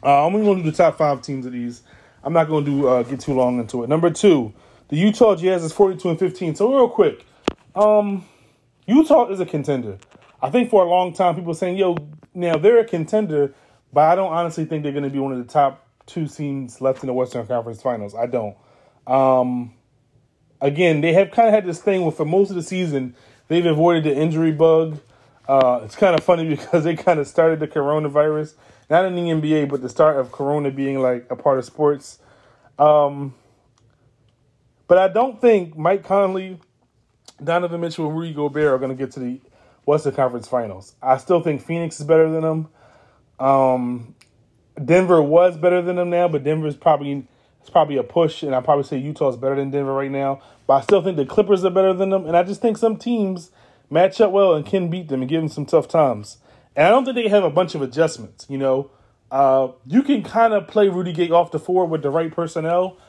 Uh, 0.03 0.27
I'm 0.27 0.35
only 0.35 0.55
to 0.57 0.63
do 0.63 0.71
the 0.71 0.75
top 0.75 0.97
five 0.97 1.21
teams 1.21 1.45
of 1.45 1.53
these. 1.53 1.83
I'm 2.21 2.33
not 2.33 2.49
going 2.49 2.65
to 2.65 2.69
do 2.69 2.87
uh, 2.89 3.03
get 3.03 3.21
too 3.21 3.33
long 3.33 3.61
into 3.61 3.83
it. 3.83 3.87
Number 3.87 4.09
two, 4.09 4.53
the 4.93 4.99
Utah 4.99 5.35
Jazz 5.35 5.63
is 5.63 5.73
42 5.73 6.09
and 6.09 6.19
15. 6.19 6.55
So 6.55 6.71
real 6.71 6.87
quick, 6.87 7.25
um, 7.75 8.25
Utah 8.85 9.29
is 9.29 9.39
a 9.39 9.45
contender. 9.45 9.97
I 10.41 10.49
think 10.49 10.69
for 10.69 10.85
a 10.85 10.87
long 10.87 11.13
time 11.13 11.35
people 11.35 11.53
saying, 11.53 11.77
"Yo, 11.77 11.97
now 12.33 12.57
they're 12.57 12.77
a 12.77 12.85
contender," 12.85 13.53
but 13.91 14.01
I 14.01 14.15
don't 14.15 14.31
honestly 14.31 14.65
think 14.65 14.83
they're 14.83 14.91
going 14.91 15.03
to 15.03 15.09
be 15.09 15.19
one 15.19 15.31
of 15.31 15.39
the 15.39 15.51
top 15.51 15.87
two 16.05 16.27
teams 16.27 16.79
left 16.79 17.01
in 17.01 17.07
the 17.07 17.13
Western 17.13 17.47
Conference 17.47 17.81
Finals. 17.81 18.13
I 18.13 18.27
don't. 18.27 18.55
Um, 19.07 19.73
again, 20.61 21.01
they 21.01 21.13
have 21.13 21.31
kind 21.31 21.47
of 21.47 21.55
had 21.55 21.65
this 21.65 21.81
thing 21.81 22.03
where 22.03 22.11
for 22.11 22.25
most 22.25 22.51
of 22.51 22.55
the 22.55 22.63
season 22.63 23.15
They've 23.47 23.65
avoided 23.65 24.05
the 24.05 24.15
injury 24.15 24.51
bug. 24.51 24.99
Uh, 25.47 25.81
it's 25.83 25.95
kind 25.95 26.17
of 26.17 26.23
funny 26.23 26.47
because 26.55 26.83
they 26.83 26.95
kind 26.95 27.19
of 27.19 27.27
started 27.27 27.59
the 27.59 27.67
coronavirus, 27.67 28.55
not 28.89 29.05
in 29.05 29.15
the 29.15 29.21
NBA, 29.21 29.69
but 29.69 29.81
the 29.81 29.89
start 29.89 30.17
of 30.17 30.31
Corona 30.31 30.71
being 30.71 31.01
like 31.01 31.27
a 31.29 31.35
part 31.35 31.59
of 31.59 31.65
sports. 31.65 32.19
Um, 32.79 33.35
but 34.93 35.01
I 35.01 35.11
don't 35.11 35.41
think 35.41 35.75
Mike 35.75 36.03
Conley, 36.03 36.59
Donovan 37.43 37.81
Mitchell, 37.81 38.05
and 38.09 38.15
Rudy 38.15 38.31
Gobert 38.31 38.67
are 38.67 38.77
going 38.77 38.95
to 38.95 38.95
get 38.95 39.11
to 39.13 39.19
the 39.19 39.41
Western 39.85 40.13
Conference 40.13 40.47
Finals. 40.47 40.93
I 41.01 41.17
still 41.17 41.41
think 41.41 41.63
Phoenix 41.63 41.99
is 41.99 42.05
better 42.05 42.29
than 42.29 42.43
them. 42.43 42.67
Um, 43.39 44.13
Denver 44.85 45.19
was 45.19 45.57
better 45.57 45.81
than 45.81 45.95
them 45.95 46.11
now, 46.11 46.27
but 46.27 46.43
Denver's 46.43 46.75
probably 46.75 47.25
it's 47.59 47.71
probably 47.71 47.97
a 47.97 48.03
push, 48.03 48.43
and 48.43 48.53
I 48.53 48.61
probably 48.61 48.83
say 48.83 48.99
Utah's 48.99 49.35
better 49.35 49.55
than 49.55 49.71
Denver 49.71 49.95
right 49.95 50.11
now. 50.11 50.43
But 50.67 50.73
I 50.75 50.81
still 50.81 51.01
think 51.01 51.17
the 51.17 51.25
Clippers 51.25 51.65
are 51.65 51.71
better 51.71 51.93
than 51.93 52.11
them, 52.11 52.27
and 52.27 52.37
I 52.37 52.43
just 52.43 52.61
think 52.61 52.77
some 52.77 52.97
teams 52.97 53.49
match 53.89 54.21
up 54.21 54.31
well 54.31 54.53
and 54.53 54.63
can 54.63 54.91
beat 54.91 55.07
them 55.07 55.21
and 55.21 55.27
give 55.27 55.41
them 55.41 55.49
some 55.49 55.65
tough 55.65 55.87
times. 55.87 56.37
And 56.75 56.85
I 56.85 56.91
don't 56.91 57.03
think 57.03 57.15
they 57.15 57.29
have 57.29 57.43
a 57.43 57.49
bunch 57.49 57.73
of 57.73 57.81
adjustments. 57.81 58.45
You 58.47 58.59
know, 58.59 58.91
uh, 59.31 59.69
you 59.87 60.03
can 60.03 60.21
kind 60.21 60.53
of 60.53 60.67
play 60.67 60.87
Rudy 60.87 61.13
Gay 61.13 61.31
off 61.31 61.49
the 61.49 61.57
floor 61.57 61.87
with 61.87 62.03
the 62.03 62.11
right 62.11 62.31
personnel, 62.31 62.99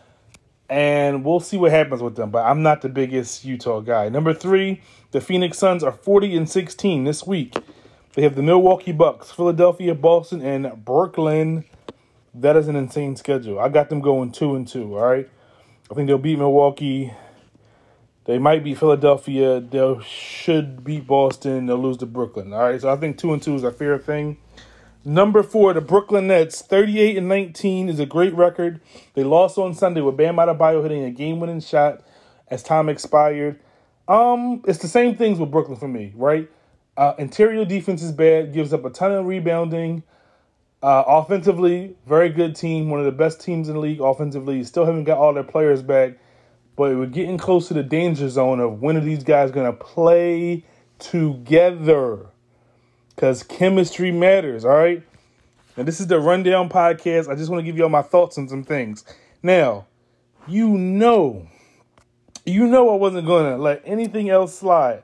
and 0.68 1.24
we'll 1.24 1.40
see 1.40 1.56
what 1.56 1.70
happens 1.70 2.02
with 2.02 2.16
them. 2.16 2.30
But 2.30 2.46
I'm 2.46 2.62
not 2.62 2.82
the 2.82 2.88
biggest 2.88 3.44
Utah 3.44 3.80
guy. 3.80 4.08
Number 4.08 4.32
three, 4.32 4.80
the 5.10 5.20
Phoenix 5.20 5.58
Suns 5.58 5.82
are 5.82 5.92
40 5.92 6.36
and 6.36 6.48
16 6.48 7.04
this 7.04 7.26
week. 7.26 7.54
They 8.14 8.22
have 8.22 8.36
the 8.36 8.42
Milwaukee 8.42 8.92
Bucks, 8.92 9.32
Philadelphia, 9.32 9.94
Boston, 9.94 10.40
and 10.40 10.84
Brooklyn. 10.84 11.64
That 12.32 12.56
is 12.56 12.68
an 12.68 12.76
insane 12.76 13.16
schedule. 13.16 13.58
I 13.58 13.68
got 13.68 13.90
them 13.90 14.00
going 14.00 14.32
two 14.32 14.54
and 14.54 14.66
two. 14.66 14.96
All 14.96 15.04
right, 15.04 15.28
I 15.90 15.94
think 15.94 16.06
they'll 16.06 16.18
beat 16.18 16.38
Milwaukee. 16.38 17.12
They 18.24 18.38
might 18.38 18.64
beat 18.64 18.78
Philadelphia. 18.78 19.60
They 19.60 19.98
should 20.02 20.82
beat 20.82 21.06
Boston. 21.06 21.66
They'll 21.66 21.76
lose 21.76 21.98
to 21.98 22.06
Brooklyn. 22.06 22.52
All 22.52 22.60
right, 22.60 22.80
so 22.80 22.90
I 22.90 22.96
think 22.96 23.18
two 23.18 23.32
and 23.32 23.42
two 23.42 23.54
is 23.54 23.64
a 23.64 23.70
fair 23.70 23.98
thing. 23.98 24.38
Number 25.06 25.42
four, 25.42 25.74
the 25.74 25.82
Brooklyn 25.82 26.28
Nets, 26.28 26.62
thirty-eight 26.62 27.18
and 27.18 27.28
nineteen 27.28 27.90
is 27.90 28.00
a 28.00 28.06
great 28.06 28.34
record. 28.34 28.80
They 29.12 29.22
lost 29.22 29.58
on 29.58 29.74
Sunday 29.74 30.00
with 30.00 30.16
Bam 30.16 30.36
Adebayo 30.36 30.82
hitting 30.82 31.04
a 31.04 31.10
game-winning 31.10 31.60
shot 31.60 32.02
as 32.48 32.62
time 32.62 32.88
expired. 32.88 33.60
Um, 34.08 34.62
it's 34.66 34.78
the 34.78 34.88
same 34.88 35.14
things 35.14 35.38
with 35.38 35.50
Brooklyn 35.50 35.76
for 35.76 35.88
me, 35.88 36.14
right? 36.16 36.50
Uh, 36.96 37.12
interior 37.18 37.66
defense 37.66 38.02
is 38.02 38.12
bad, 38.12 38.54
gives 38.54 38.72
up 38.72 38.86
a 38.86 38.90
ton 38.90 39.12
of 39.12 39.26
rebounding. 39.26 40.04
Uh, 40.82 41.04
offensively, 41.06 41.96
very 42.06 42.30
good 42.30 42.56
team, 42.56 42.88
one 42.88 43.00
of 43.00 43.06
the 43.06 43.12
best 43.12 43.42
teams 43.42 43.68
in 43.68 43.74
the 43.74 43.80
league 43.80 44.00
offensively. 44.00 44.64
Still 44.64 44.86
haven't 44.86 45.04
got 45.04 45.18
all 45.18 45.34
their 45.34 45.42
players 45.42 45.82
back, 45.82 46.18
but 46.76 46.96
we're 46.96 47.06
getting 47.06 47.36
close 47.36 47.68
to 47.68 47.74
the 47.74 47.82
danger 47.82 48.28
zone 48.30 48.58
of 48.60 48.80
when 48.80 48.96
are 48.96 49.00
these 49.00 49.24
guys 49.24 49.50
going 49.50 49.66
to 49.66 49.72
play 49.72 50.64
together? 50.98 52.28
Because 53.14 53.42
chemistry 53.42 54.10
matters, 54.10 54.64
all 54.64 54.76
right? 54.76 55.02
And 55.76 55.86
this 55.88 56.00
is 56.00 56.06
the 56.06 56.20
Rundown 56.20 56.68
Podcast. 56.68 57.28
I 57.28 57.34
just 57.34 57.50
want 57.50 57.60
to 57.60 57.64
give 57.64 57.76
you 57.76 57.84
all 57.84 57.90
my 57.90 58.02
thoughts 58.02 58.38
on 58.38 58.48
some 58.48 58.64
things. 58.64 59.04
Now, 59.42 59.86
you 60.46 60.68
know, 60.68 61.48
you 62.44 62.66
know 62.66 62.90
I 62.90 62.96
wasn't 62.96 63.26
going 63.26 63.50
to 63.50 63.56
let 63.56 63.82
anything 63.84 64.30
else 64.30 64.58
slide 64.58 65.02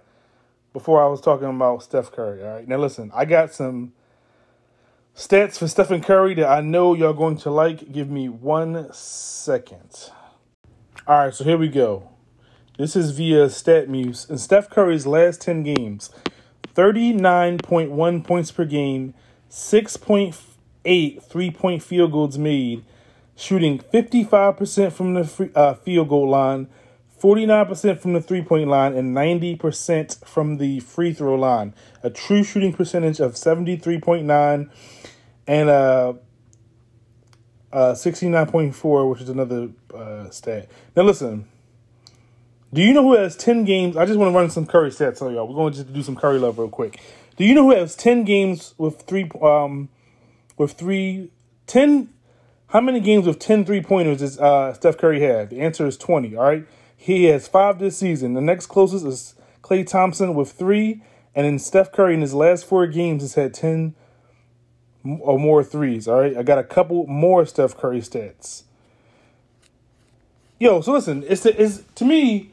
before 0.72 1.02
I 1.02 1.08
was 1.08 1.20
talking 1.20 1.48
about 1.48 1.82
Steph 1.82 2.12
Curry, 2.12 2.42
all 2.42 2.54
right? 2.54 2.68
Now, 2.68 2.76
listen, 2.76 3.10
I 3.14 3.24
got 3.24 3.52
some 3.52 3.92
Stats 5.16 5.58
for 5.58 5.66
Stephen 5.66 6.00
Curry 6.00 6.34
that 6.34 6.48
I 6.48 6.60
know 6.60 6.94
y'all 6.94 7.12
going 7.12 7.36
to 7.38 7.50
like. 7.50 7.92
Give 7.92 8.08
me 8.08 8.28
one 8.28 8.92
second. 8.92 10.10
All 11.06 11.24
right, 11.24 11.34
so 11.34 11.44
here 11.44 11.58
we 11.58 11.68
go. 11.68 12.08
This 12.78 12.94
is 12.96 13.10
via 13.10 13.46
StatMuse. 13.46 14.30
In 14.30 14.38
Steph 14.38 14.70
Curry's 14.70 15.06
last 15.06 15.42
10 15.42 15.62
games, 15.62 16.10
39.1 16.74 18.24
points 18.24 18.50
per 18.50 18.64
game, 18.64 19.14
6.8 19.50 21.22
three 21.22 21.50
point 21.50 21.82
field 21.82 22.12
goals 22.12 22.38
made, 22.38 22.84
shooting 23.36 23.78
55% 23.78 24.92
from 24.92 25.14
the 25.14 25.24
free, 25.24 25.50
uh, 25.54 25.74
field 25.74 26.08
goal 26.08 26.28
line, 26.28 26.68
49% 27.20 27.98
from 27.98 28.12
the 28.14 28.20
three 28.20 28.42
point 28.42 28.68
line, 28.68 28.94
and 28.94 29.14
90% 29.14 30.24
from 30.26 30.56
the 30.58 30.80
free 30.80 31.12
throw 31.12 31.34
line. 31.34 31.74
A 32.02 32.10
true 32.10 32.42
shooting 32.42 32.72
percentage 32.72 33.20
of 33.20 33.34
73.9 33.34 34.70
and 35.46 35.68
uh, 35.68 36.14
uh, 37.72 37.92
69.4, 37.92 39.10
which 39.10 39.20
is 39.20 39.28
another 39.28 39.68
uh, 39.94 40.30
stat. 40.30 40.68
Now, 40.96 41.02
listen. 41.02 41.46
Do 42.72 42.82
you 42.82 42.92
know 42.92 43.02
who 43.02 43.16
has 43.16 43.36
10 43.36 43.64
games? 43.64 43.96
I 43.96 44.06
just 44.06 44.18
want 44.18 44.32
to 44.32 44.38
run 44.38 44.48
some 44.48 44.64
Curry 44.64 44.90
stats 44.90 45.18
so 45.18 45.28
y'all. 45.28 45.48
We're 45.48 45.54
going 45.54 45.72
to 45.72 45.78
just 45.78 45.92
do 45.92 46.02
some 46.02 46.14
Curry 46.14 46.38
love 46.38 46.58
real 46.58 46.68
quick. 46.68 47.00
Do 47.36 47.44
you 47.44 47.54
know 47.54 47.64
who 47.64 47.74
has 47.74 47.96
10 47.96 48.24
games 48.24 48.74
with 48.78 49.02
three, 49.02 49.28
um, 49.42 49.88
with 50.56 50.72
three, 50.72 51.32
10, 51.66 52.10
how 52.68 52.80
many 52.80 53.00
games 53.00 53.26
with 53.26 53.40
10 53.40 53.64
three 53.64 53.82
pointers 53.82 54.18
does 54.18 54.38
uh, 54.38 54.72
Steph 54.74 54.98
Curry 54.98 55.20
have? 55.22 55.50
The 55.50 55.60
answer 55.60 55.84
is 55.86 55.96
20, 55.96 56.36
all 56.36 56.44
right? 56.44 56.66
He 56.96 57.24
has 57.24 57.48
five 57.48 57.80
this 57.80 57.96
season. 57.96 58.34
The 58.34 58.40
next 58.40 58.66
closest 58.66 59.04
is 59.04 59.34
Klay 59.62 59.84
Thompson 59.84 60.34
with 60.34 60.52
three. 60.52 61.02
And 61.34 61.46
then 61.46 61.58
Steph 61.58 61.90
Curry 61.90 62.14
in 62.14 62.20
his 62.20 62.34
last 62.34 62.66
four 62.66 62.86
games 62.86 63.22
has 63.22 63.34
had 63.34 63.54
10 63.54 63.94
or 65.04 65.38
more 65.38 65.64
threes. 65.64 66.06
All 66.06 66.20
right, 66.20 66.36
I 66.36 66.42
got 66.42 66.58
a 66.58 66.64
couple 66.64 67.06
more 67.06 67.44
Steph 67.46 67.76
Curry 67.76 68.00
stats. 68.00 68.64
Yo, 70.58 70.82
so 70.82 70.92
listen, 70.92 71.24
it's 71.26 71.46
it's 71.46 71.82
to 71.94 72.04
me, 72.04 72.52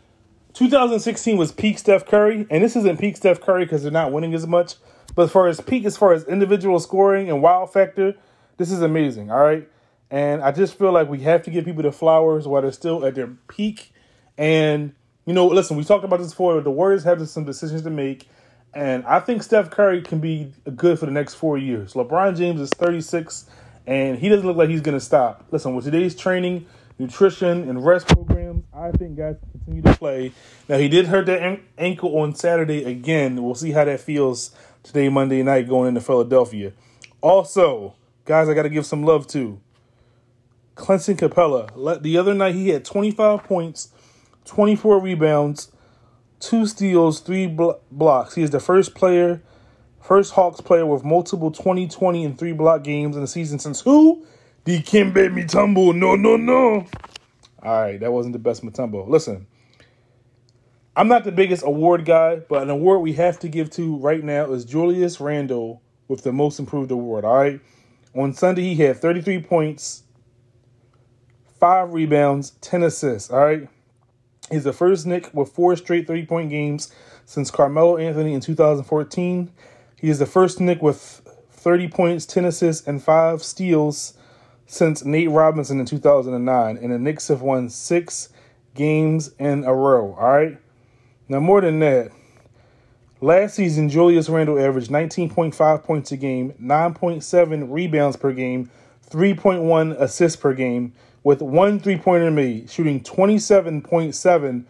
2016 0.58 1.38
was 1.38 1.52
peak 1.52 1.78
Steph 1.78 2.06
Curry, 2.06 2.48
and 2.50 2.64
this 2.64 2.76
isn't 2.76 3.00
peak 3.00 3.18
Steph 3.18 3.42
Curry 3.42 3.66
because 3.66 3.84
they're 3.84 3.92
not 3.92 4.12
winning 4.12 4.34
as 4.34 4.48
much. 4.48 4.76
But 5.16 5.32
far 5.32 5.48
as 5.48 5.62
peak, 5.62 5.86
as 5.86 5.98
far 5.98 6.14
as 6.14 6.26
individual 6.26 6.80
scoring 6.80 7.30
and 7.30 7.42
wow 7.42 7.66
factor, 7.66 8.16
this 8.58 8.72
is 8.72 8.82
amazing. 8.82 9.32
All 9.32 9.40
right, 9.40 9.68
and 10.12 10.42
I 10.42 10.52
just 10.52 10.78
feel 10.78 10.92
like 10.92 11.10
we 11.10 11.20
have 11.22 11.44
to 11.44 11.52
give 11.52 11.66
people 11.66 11.84
the 11.84 11.92
flowers 11.92 12.48
while 12.48 12.62
they're 12.62 12.72
still 12.72 13.06
at 13.06 13.16
their 13.16 13.28
peak. 13.48 13.92
And 14.38 14.94
you 15.26 15.34
know, 15.34 15.48
listen, 15.48 15.78
we 15.78 15.84
talked 15.84 16.06
about 16.06 16.20
this 16.20 16.30
before. 16.30 16.62
The 16.62 16.72
Warriors 16.72 17.04
have 17.04 17.28
some 17.30 17.46
decisions 17.46 17.82
to 17.84 17.90
make 17.90 18.28
and 18.78 19.04
I 19.06 19.20
think 19.20 19.44
Steph 19.44 19.72
Curry 19.72 20.02
can 20.02 20.20
be 20.20 20.54
good 20.76 21.00
for 21.00 21.08
the 21.08 21.12
next 21.12 21.36
four 21.36 21.58
years. 21.58 21.94
LeBron 21.94 22.38
James 22.38 22.62
is 22.62 22.70
36, 22.72 23.50
and 23.88 24.20
he 24.20 24.30
doesn't 24.30 24.46
look 24.46 24.58
like 24.58 24.70
he's 24.70 24.82
going 24.82 24.98
to 24.98 25.04
stop. 25.04 25.46
Listen, 25.52 25.74
with 25.74 25.86
today's 25.86 26.16
training, 26.16 26.68
nutrition, 27.00 27.70
and 27.70 27.86
rest 27.86 28.08
programs, 28.08 28.64
I 28.74 28.92
think 28.92 29.18
guys 29.18 29.36
continue 29.52 29.82
to 29.84 29.94
play. 29.96 30.32
Now, 30.68 30.78
he 30.78 30.90
did 30.90 31.08
hurt 31.08 31.28
that 31.28 31.60
ankle 31.78 32.18
on 32.20 32.36
Saturday 32.36 32.84
again. 32.84 33.44
We'll 33.44 33.56
see 33.56 33.72
how 33.72 33.86
that 33.86 34.00
feels 34.00 34.52
today, 34.84 35.10
Monday 35.10 35.44
night, 35.44 35.68
going 35.68 35.90
into 35.90 36.02
Philadelphia. 36.02 36.74
Also, 37.22 37.96
guys, 38.26 38.50
I 38.50 38.54
got 38.54 38.64
to 38.64 38.70
give 38.70 38.86
some 38.86 39.04
love 39.04 39.28
to 39.28 39.60
Clint 40.76 41.02
Capela. 41.02 42.02
The 42.02 42.18
other 42.18 42.34
night, 42.34 42.56
he 42.56 42.70
had 42.70 42.86
25 42.86 43.44
points, 43.44 43.90
24 44.46 45.00
rebounds, 45.00 45.72
two 46.40 46.66
steals, 46.66 47.20
three 47.20 47.48
blo- 47.48 47.80
blocks. 47.92 48.36
He 48.36 48.44
is 48.44 48.52
the 48.52 48.60
first 48.60 48.96
player, 48.96 49.42
first 50.02 50.34
Hawks 50.34 50.62
player 50.62 50.86
with 50.86 51.04
multiple 51.04 51.52
20, 51.52 51.88
20, 51.88 52.26
and 52.26 52.38
three 52.38 52.54
block 52.54 52.84
games 52.84 53.16
in 53.16 53.22
the 53.22 53.28
season 53.28 53.60
since 53.60 53.82
who? 53.82 54.26
Dikembe 54.68 55.30
Mutombo. 55.34 55.96
No, 55.96 56.16
no, 56.16 56.36
no. 56.36 56.86
All 57.64 57.82
right, 57.82 57.98
that 58.02 58.12
wasn't 58.12 58.34
the 58.34 58.40
best 58.40 58.66
Mutombo. 58.66 59.08
Listen, 59.08 59.48
I'm 60.94 61.08
not 61.08 61.24
the 61.24 61.32
biggest 61.32 61.64
award 61.66 62.04
guy, 62.04 62.36
but 62.36 62.64
an 62.64 62.70
award 62.70 63.02
we 63.02 63.14
have 63.14 63.40
to 63.40 63.48
give 63.48 63.70
to 63.72 63.96
right 63.96 64.22
now 64.22 64.52
is 64.52 64.66
Julius 64.66 65.22
Randle 65.22 65.82
with 66.10 66.24
the 66.24 66.34
most 66.34 66.60
improved 66.60 66.92
award. 66.92 67.24
All 67.24 67.38
right. 67.38 67.62
On 68.14 68.34
Sunday, 68.34 68.74
he 68.74 68.84
had 68.84 68.98
33 68.98 69.42
points, 69.44 70.04
five 71.58 71.94
rebounds, 71.94 72.50
10 72.60 72.84
assists. 72.84 73.32
All 73.32 73.40
right. 73.40 73.70
He's 74.52 74.66
the 74.66 74.74
first 74.74 75.06
Knick 75.06 75.34
with 75.34 75.50
four 75.50 75.78
straight 75.78 76.08
30 76.08 76.26
point 76.26 76.50
games 76.50 76.94
since 77.24 77.52
Carmelo 77.52 77.96
Anthony 77.96 78.34
in 78.34 78.42
2014. 78.42 79.50
He 79.98 80.10
is 80.10 80.20
the 80.20 80.26
first 80.26 80.60
Knick 80.60 80.82
with 80.82 81.22
30 81.52 81.88
points, 81.88 82.26
10 82.26 82.44
assists, 82.44 82.86
and 82.86 83.02
five 83.02 83.44
steals 83.44 84.17
since 84.68 85.04
Nate 85.04 85.32
Robinson 85.32 85.80
in 85.80 85.86
2009. 85.86 86.78
And 86.78 86.92
the 86.92 87.00
Knicks 87.00 87.30
have 87.30 87.42
won 87.42 87.70
six 87.70 88.30
games 88.76 89.32
in 89.40 89.64
a 89.64 89.74
row. 89.74 90.16
All 90.20 90.30
right. 90.30 90.60
Now, 91.28 91.40
more 91.40 91.62
than 91.62 91.80
that, 91.80 92.12
last 93.20 93.56
season, 93.56 93.90
Julius 93.90 94.30
Randle 94.30 94.60
averaged 94.60 94.92
19.5 94.92 95.84
points 95.84 96.12
a 96.12 96.18
game, 96.18 96.54
9.7 96.62 97.66
rebounds 97.70 98.16
per 98.16 98.32
game, 98.32 98.70
3.1 99.10 100.00
assists 100.00 100.38
per 100.38 100.54
game 100.54 100.94
with 101.24 101.42
one 101.42 101.80
three 101.80 101.98
pointer 101.98 102.32
made, 102.32 102.70
shooting 102.70 103.02
27.7% 103.02 104.66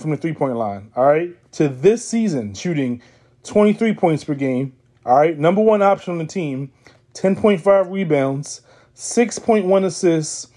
from 0.00 0.10
the 0.10 0.16
three 0.16 0.32
point 0.32 0.56
line. 0.56 0.90
All 0.96 1.06
right. 1.06 1.30
To 1.52 1.68
this 1.68 2.04
season, 2.04 2.54
shooting 2.54 3.00
23 3.44 3.94
points 3.94 4.24
per 4.24 4.34
game. 4.34 4.72
All 5.06 5.16
right. 5.16 5.38
Number 5.38 5.60
one 5.60 5.82
option 5.82 6.10
on 6.12 6.18
the 6.18 6.26
team, 6.26 6.72
10.5 7.14 7.92
rebounds, 7.92 8.62
6.1 8.96 9.84
assists, 9.84 10.48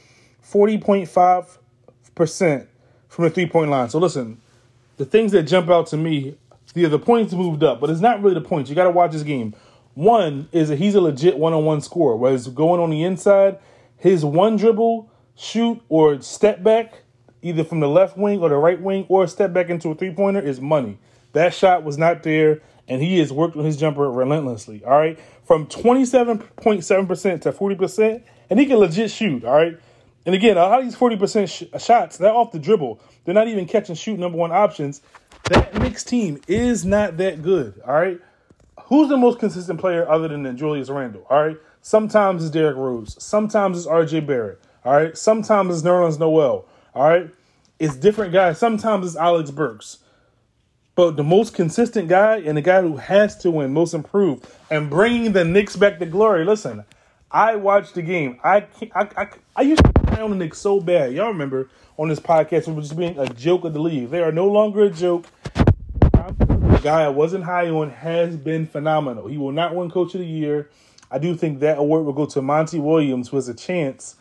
40.5% 0.44 2.68
from 3.08 3.24
the 3.24 3.30
three 3.30 3.48
point 3.48 3.72
line. 3.72 3.90
So 3.90 4.00
listen, 4.00 4.42
the 4.98 5.06
things 5.06 5.32
that 5.32 5.44
jump 5.44 5.70
out 5.70 5.88
to 5.88 5.98
me, 5.98 6.38
the, 6.74 6.88
the 6.88 7.00
points 7.00 7.34
moved 7.34 7.64
up, 7.64 7.80
but 7.80 7.90
it's 7.90 8.02
not 8.02 8.22
really 8.22 8.36
the 8.36 8.42
points. 8.42 8.70
You 8.70 8.76
got 8.76 8.84
to 8.84 8.92
watch 8.92 9.12
this 9.12 9.24
game. 9.24 9.56
One 9.94 10.48
is 10.52 10.70
that 10.70 10.78
he's 10.78 10.94
a 10.94 11.02
legit 11.02 11.40
one 11.40 11.54
on 11.54 11.66
one 11.66 11.82
scorer, 11.82 12.16
whereas 12.16 12.48
going 12.50 12.80
on 12.80 12.92
the 12.92 13.04
inside, 13.04 13.58
his 13.98 14.24
one 14.24 14.56
dribble, 14.56 15.10
shoot, 15.36 15.82
or 15.90 16.22
step 16.22 16.62
back, 16.62 17.02
either 17.42 17.64
from 17.64 17.80
the 17.80 17.90
left 17.90 18.18
wing 18.18 18.42
or 18.42 18.50
the 18.50 18.58
right 18.58 18.80
wing, 18.80 19.08
or 19.10 19.26
step 19.26 19.54
back 19.54 19.70
into 19.70 19.90
a 19.90 19.96
three 19.96 20.14
pointer, 20.14 20.40
is 20.40 20.62
money. 20.62 21.00
That 21.34 21.54
shot 21.54 21.84
was 21.84 21.98
not 21.98 22.22
there, 22.22 22.62
and 22.88 23.02
he 23.02 23.20
has 23.20 23.32
worked 23.32 23.56
on 23.58 23.66
his 23.66 23.78
jumper 23.78 24.10
relentlessly. 24.10 24.84
All 24.84 24.98
right, 24.98 25.20
from 25.46 25.68
twenty 25.68 26.06
seven 26.06 26.40
point 26.40 26.84
seven 26.84 27.08
percent 27.08 27.44
to 27.44 27.52
forty 27.52 27.76
percent, 27.76 28.24
and 28.50 28.60
he 28.60 28.66
can 28.66 28.78
legit 28.78 29.12
shoot. 29.12 29.44
All 29.44 29.56
right, 29.56 29.78
and 30.26 30.36
again, 30.36 30.58
a 30.58 30.62
lot 30.62 30.80
of 30.80 30.86
these 30.86 30.96
forty 30.96 31.16
percent 31.16 31.50
sh- 31.50 31.64
shots 31.80 32.18
they're 32.18 32.32
off 32.34 32.52
the 32.52 32.60
dribble. 32.60 33.00
They're 33.26 33.36
not 33.36 33.48
even 33.48 33.66
catching 33.66 33.96
shoot 33.96 34.20
number 34.20 34.38
one 34.38 34.52
options. 34.52 35.02
That 35.50 35.74
Knicks 35.80 36.04
team 36.04 36.42
is 36.48 36.86
not 36.86 37.18
that 37.18 37.42
good. 37.42 37.82
All 37.86 37.94
right, 37.94 38.20
who's 38.86 39.10
the 39.10 39.18
most 39.18 39.40
consistent 39.40 39.80
player 39.80 40.10
other 40.10 40.28
than 40.28 40.58
Julius 40.58 40.90
Randle? 40.90 41.26
All 41.30 41.46
right, 41.46 41.58
sometimes 41.82 42.44
it's 42.44 42.52
Derrick 42.52 42.78
Rose, 42.78 43.22
sometimes 43.22 43.78
it's 43.78 43.88
R.J. 43.88 44.22
Barrett. 44.22 44.62
All 44.86 44.94
right, 44.94 45.18
sometimes 45.18 45.76
it's 45.76 45.86
Nerlens 45.86 46.20
Noel. 46.20 46.66
All 46.96 47.10
right, 47.10 47.30
it's 47.80 47.96
different 47.96 48.34
guys. 48.34 48.58
Sometimes 48.58 49.06
it's 49.06 49.16
Alex 49.16 49.52
Burks. 49.52 50.00
But 50.98 51.16
the 51.16 51.24
most 51.24 51.54
consistent 51.54 52.10
guy 52.10 52.38
and 52.38 52.58
the 52.58 52.62
guy 52.64 52.82
who 52.82 52.98
has 52.98 53.38
to 53.38 53.52
win, 53.52 53.72
most 53.72 53.94
improved, 53.94 54.48
and 54.72 54.90
bringing 54.90 55.32
the 55.32 55.46
Knicks 55.46 55.76
back 55.76 56.00
to 56.00 56.08
glory. 56.08 56.44
Listen, 56.44 56.86
I 57.30 57.56
watched 57.56 57.94
the 57.94 58.02
game. 58.02 58.40
I 58.44 58.66
I, 58.96 59.08
I, 59.16 59.28
I 59.56 59.62
used 59.62 59.84
to 59.86 59.94
play 59.94 60.24
on 60.24 60.32
the 60.32 60.36
Knicks 60.36 60.58
so 60.58 60.80
bad. 60.80 61.14
Y'all 61.14 61.28
remember 61.28 61.70
on 62.00 62.10
this 62.10 62.20
podcast 62.20 62.68
it 62.68 62.72
was 62.72 62.88
just 62.88 62.98
being 62.98 63.16
a 63.20 63.30
joke 63.30 63.64
of 63.64 63.74
the 63.74 63.80
league. 63.80 64.10
They 64.10 64.24
are 64.24 64.32
no 64.32 64.48
longer 64.48 64.86
a 64.86 64.90
joke. 64.90 65.28
The 65.44 66.80
guy 66.82 67.04
I 67.04 67.10
wasn't 67.10 67.44
high 67.44 67.70
on 67.70 67.92
has 67.92 68.36
been 68.36 68.66
phenomenal. 68.66 69.28
He 69.28 69.38
will 69.38 69.52
not 69.52 69.76
win 69.76 69.92
Coach 69.92 70.16
of 70.16 70.22
the 70.22 70.26
Year. 70.26 70.72
I 71.12 71.20
do 71.20 71.36
think 71.36 71.60
that 71.60 71.78
award 71.78 72.06
will 72.06 72.14
go 72.14 72.26
to 72.26 72.42
Monty 72.42 72.80
Williams, 72.80 73.28
who 73.30 73.38
has 73.38 73.48
a 73.48 73.54
chance 73.54 74.16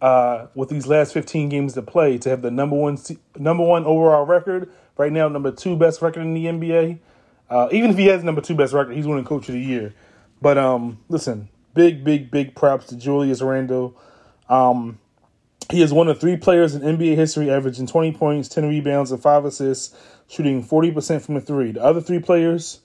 uh, 0.00 0.46
with 0.54 0.68
these 0.68 0.86
last 0.86 1.12
15 1.12 1.48
games 1.48 1.74
to 1.74 1.82
play 1.82 2.18
to 2.18 2.28
have 2.28 2.42
the 2.42 2.52
number 2.52 2.76
one 2.76 2.98
number 3.36 3.64
one 3.64 3.84
overall 3.84 4.24
record. 4.24 4.70
Right 5.00 5.12
now, 5.12 5.28
number 5.28 5.50
two 5.50 5.78
best 5.78 6.02
record 6.02 6.20
in 6.20 6.34
the 6.34 6.44
NBA. 6.44 6.98
Uh, 7.48 7.68
even 7.72 7.90
if 7.90 7.96
he 7.96 8.04
has 8.08 8.22
number 8.22 8.42
two 8.42 8.54
best 8.54 8.74
record, 8.74 8.94
he's 8.94 9.06
winning 9.06 9.24
Coach 9.24 9.48
of 9.48 9.54
the 9.54 9.60
Year. 9.60 9.94
But 10.42 10.58
um, 10.58 10.98
listen, 11.08 11.48
big, 11.72 12.04
big, 12.04 12.30
big 12.30 12.54
props 12.54 12.88
to 12.88 12.96
Julius 12.96 13.40
Randle. 13.40 13.96
Um, 14.50 14.98
he 15.70 15.80
is 15.80 15.90
one 15.90 16.08
of 16.08 16.20
three 16.20 16.36
players 16.36 16.74
in 16.74 16.82
NBA 16.82 17.16
history 17.16 17.50
averaging 17.50 17.86
20 17.86 18.12
points, 18.12 18.50
10 18.50 18.68
rebounds, 18.68 19.10
and 19.10 19.22
5 19.22 19.46
assists, 19.46 19.96
shooting 20.28 20.62
40% 20.62 21.22
from 21.22 21.36
the 21.36 21.40
three. 21.40 21.72
The 21.72 21.82
other 21.82 22.02
three 22.02 22.18
players 22.18 22.80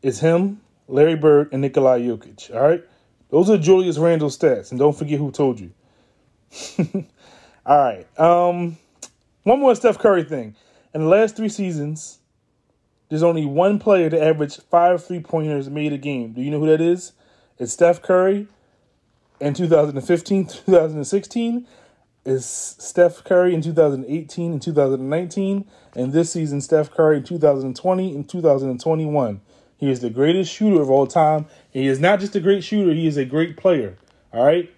is 0.00 0.20
him, 0.20 0.62
Larry 0.86 1.16
Bird, 1.16 1.50
and 1.52 1.60
Nikola 1.60 1.98
Jokic. 1.98 2.54
All 2.54 2.62
right? 2.62 2.82
Those 3.28 3.50
are 3.50 3.58
Julius 3.58 3.98
Randle's 3.98 4.38
stats. 4.38 4.70
And 4.70 4.80
don't 4.80 4.96
forget 4.96 5.18
who 5.18 5.30
told 5.30 5.60
you. 5.60 5.72
All 7.66 7.76
right. 7.76 8.18
Um, 8.18 8.78
one 9.42 9.60
more 9.60 9.74
Steph 9.74 9.98
Curry 9.98 10.24
thing. 10.24 10.56
In 10.94 11.02
the 11.02 11.06
last 11.06 11.36
three 11.36 11.50
seasons, 11.50 12.18
there's 13.08 13.22
only 13.22 13.44
one 13.44 13.78
player 13.78 14.08
to 14.08 14.22
average 14.22 14.58
five 14.70 15.04
three 15.04 15.20
pointers 15.20 15.68
made 15.68 15.92
a 15.92 15.98
game. 15.98 16.32
Do 16.32 16.40
you 16.40 16.50
know 16.50 16.60
who 16.60 16.66
that 16.66 16.80
is? 16.80 17.12
It's 17.58 17.72
Steph 17.72 18.00
Curry. 18.00 18.46
In 19.40 19.54
2015, 19.54 20.46
2016 20.46 21.66
is 22.24 22.44
Steph 22.46 23.22
Curry 23.22 23.54
in 23.54 23.62
2018 23.62 24.52
and 24.52 24.62
2019, 24.62 25.64
and 25.94 26.12
this 26.12 26.32
season 26.32 26.60
Steph 26.60 26.90
Curry 26.90 27.18
in 27.18 27.24
2020 27.24 28.14
and 28.14 28.28
2021. 28.28 29.40
He 29.76 29.90
is 29.90 30.00
the 30.00 30.10
greatest 30.10 30.52
shooter 30.52 30.80
of 30.80 30.90
all 30.90 31.06
time. 31.06 31.46
And 31.72 31.82
he 31.84 31.86
is 31.86 32.00
not 32.00 32.18
just 32.20 32.34
a 32.34 32.40
great 32.40 32.64
shooter; 32.64 32.92
he 32.92 33.06
is 33.06 33.16
a 33.16 33.24
great 33.24 33.56
player. 33.56 33.96
All 34.32 34.44
right. 34.44 34.70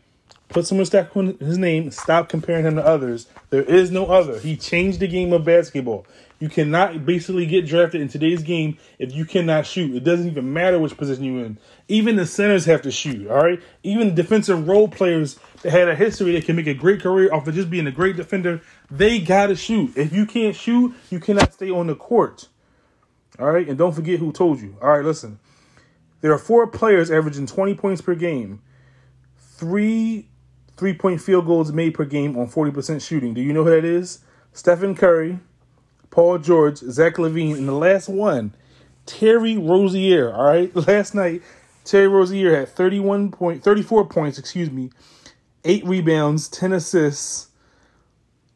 Put 0.51 0.67
some 0.67 0.79
respect 0.79 1.17
on 1.17 1.39
his 1.39 1.59
name. 1.59 1.93
Stop 1.93 2.29
comparing 2.29 2.67
him 2.67 2.75
to 2.75 2.85
others. 2.85 3.29
There 3.51 3.63
is 3.63 3.93
no 3.93 4.07
other. 4.07 4.39
He 4.41 4.57
changed 4.57 4.99
the 4.99 5.07
game 5.07 5.33
of 5.33 5.45
basketball. 5.45 6.07
You 6.41 6.49
cannot 6.49 7.07
basically 7.07 7.47
get 7.47 7.67
drafted 7.67 8.01
in 8.01 8.09
today's 8.09 8.43
game 8.43 8.79
if 8.99 9.15
you 9.15 9.25
cannot 9.25 9.65
shoot. 9.65 9.95
It 9.95 10.03
doesn't 10.03 10.27
even 10.27 10.53
matter 10.53 10.79
which 10.79 10.97
position 10.97 11.23
you're 11.23 11.45
in. 11.45 11.59
Even 11.87 12.17
the 12.17 12.27
centers 12.27 12.65
have 12.65 12.83
to 12.83 12.91
shoot, 12.91 13.29
all 13.29 13.45
right? 13.45 13.63
Even 13.85 14.15
defensive 14.15 14.67
role 14.67 14.89
players 14.89 15.39
that 15.63 15.71
had 15.71 15.89
a 15.89 15.95
history 15.95 16.33
that 16.33 16.47
can 16.47 16.57
make 16.57 16.67
a 16.67 16.75
great 16.75 17.01
career 17.01 17.33
off 17.33 17.47
of 17.47 17.55
just 17.55 17.71
being 17.71 17.87
a 17.87 17.93
great 17.93 18.17
defender, 18.17 18.63
they 18.91 19.21
got 19.21 19.49
to 19.49 19.55
shoot. 19.55 19.97
If 19.97 20.13
you 20.13 20.25
can't 20.25 20.57
shoot, 20.57 20.95
you 21.11 21.21
cannot 21.21 21.53
stay 21.53 21.71
on 21.71 21.87
the 21.87 21.95
court. 21.95 22.49
All 23.39 23.51
right? 23.53 23.69
And 23.69 23.79
don't 23.79 23.93
forget 23.93 24.19
who 24.19 24.33
told 24.33 24.61
you. 24.61 24.77
All 24.81 24.89
right, 24.89 25.05
listen. 25.05 25.39
There 26.23 26.33
are 26.33 26.39
four 26.39 26.67
players 26.67 27.11
averaging 27.11 27.47
20 27.47 27.75
points 27.75 28.01
per 28.01 28.15
game. 28.15 28.63
Three 29.39 30.30
three 30.81 30.95
point 30.95 31.21
field 31.21 31.47
goals 31.47 31.73
made 31.73 31.95
per 31.95 32.07
game 32.07 32.37
on 32.39 32.49
40% 32.49 33.07
shooting. 33.07 33.35
Do 33.35 33.43
you 33.43 33.53
know 33.53 33.65
who 33.65 33.71
that 33.71 33.85
is? 33.85 34.21
Stephen 34.55 34.97
Curry, 34.97 35.39
Paul 36.11 36.39
George, 36.39 36.79
Zach 36.79 37.17
LaVine, 37.17 37.57
and 37.57 37.69
the 37.69 37.73
last 37.73 38.09
one, 38.09 38.55
Terry 39.05 39.59
Rozier. 39.59 40.33
All 40.33 40.47
right, 40.47 40.75
last 40.89 41.15
night, 41.15 41.43
Terry 41.85 42.09
Rozier 42.09 42.57
had 42.57 42.71
31 42.71 43.31
point, 43.31 43.63
34 43.63 44.07
points, 44.07 44.39
excuse 44.39 44.71
me, 44.71 44.91
eight 45.65 45.85
rebounds, 45.85 46.49
10 46.49 46.73
assists, 46.73 47.49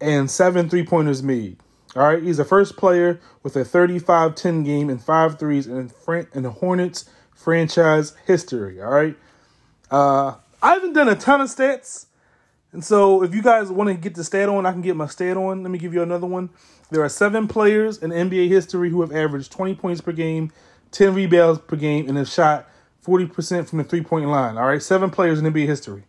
and 0.01 0.31
seven 0.31 0.69
three 0.69 0.85
pointers 0.85 1.23
made. 1.23 1.59
All 1.95 2.09
right, 2.09 2.23
he's 2.23 2.39
the 2.39 2.45
first 2.45 2.77
player 2.77 3.21
with 3.43 3.55
a 3.55 3.65
35 3.65 4.35
10 4.35 4.65
game 4.65 4.89
and 4.89 5.01
five 5.01 5.39
threes 5.39 5.67
in, 5.67 5.93
in 6.33 6.43
the 6.43 6.51
Hornets 6.51 7.05
franchise 7.35 8.15
history. 8.27 8.83
All 8.83 8.91
right. 8.91 9.17
Uh, 9.91 10.37
I 10.63 10.73
haven't 10.73 10.95
done 10.95 11.11
a 11.11 11.15
ton 11.15 11.43
of 11.43 11.49
stats, 11.49 12.07
and 12.75 12.85
so, 12.85 13.23
if 13.23 13.33
you 13.33 13.41
guys 13.41 13.71
want 13.71 13.89
to 13.89 13.95
get 13.95 14.17
the 14.17 14.25
stat 14.25 14.49
on, 14.49 14.67
I 14.67 14.73
can 14.73 14.83
get 14.83 14.97
my 14.97 15.07
stat 15.07 15.37
on. 15.37 15.63
Let 15.63 15.71
me 15.71 15.79
give 15.79 15.95
you 15.95 16.03
another 16.03 16.27
one. 16.27 16.51
There 16.91 17.05
are 17.05 17.09
seven 17.09 17.47
players 17.47 17.99
in 17.99 18.11
NBA 18.11 18.49
history 18.49 18.91
who 18.91 19.01
have 19.01 19.13
averaged 19.13 19.53
20 19.53 19.77
points 19.77 20.01
per 20.01 20.11
game, 20.11 20.51
10 20.91 21.15
rebounds 21.15 21.61
per 21.61 21.77
game, 21.77 22.09
and 22.09 22.19
have 22.19 22.29
shot 22.29 22.69
40% 23.07 23.69
from 23.69 23.79
the 23.79 23.85
three 23.85 24.03
point 24.03 24.27
line. 24.27 24.59
All 24.59 24.67
right, 24.67 24.83
seven 24.83 25.11
players 25.11 25.39
in 25.39 25.45
NBA 25.45 25.67
history. 25.67 26.03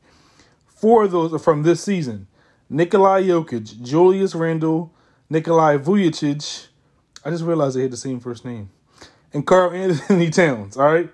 Four 0.66 1.04
of 1.04 1.12
those 1.12 1.34
are 1.34 1.40
from 1.40 1.62
this 1.62 1.84
season 1.84 2.28
Nikolai 2.68 3.22
Jokic, 3.22 3.80
Julius 3.84 4.34
Randle, 4.34 4.92
Nikolai 5.30 5.78
Vucevic. 5.78 6.68
I 7.24 7.30
just 7.30 7.44
realized 7.44 7.78
they 7.78 7.84
had 7.84 7.92
the 7.92 7.98
same 7.98 8.20
first 8.20 8.44
name. 8.44 8.72
And 9.34 9.46
Karl-Anthony 9.46 10.30
Towns. 10.32 10.78
All 10.78 10.92
right. 10.92 11.12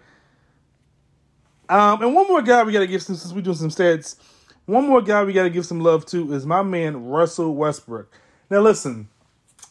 Um, 1.68 2.02
and 2.02 2.16
one 2.16 2.28
more 2.30 2.42
guy 2.42 2.64
we 2.64 2.72
got 2.72 2.88
to 2.88 3.00
some, 3.00 3.18
since 3.18 3.34
we're 3.34 3.42
doing 3.42 3.58
some 3.58 3.70
stats. 3.70 4.16
One 4.66 4.88
more 4.88 5.02
guy 5.02 5.24
we 5.24 5.34
got 5.34 5.44
to 5.44 5.50
give 5.50 5.66
some 5.66 5.80
love 5.80 6.06
to 6.08 6.34
is 6.34 6.46
my 6.46 6.62
man 6.62 7.08
Russell 7.08 7.56
Westbrook. 7.56 8.12
Now, 8.50 8.62
listen, 8.62 9.10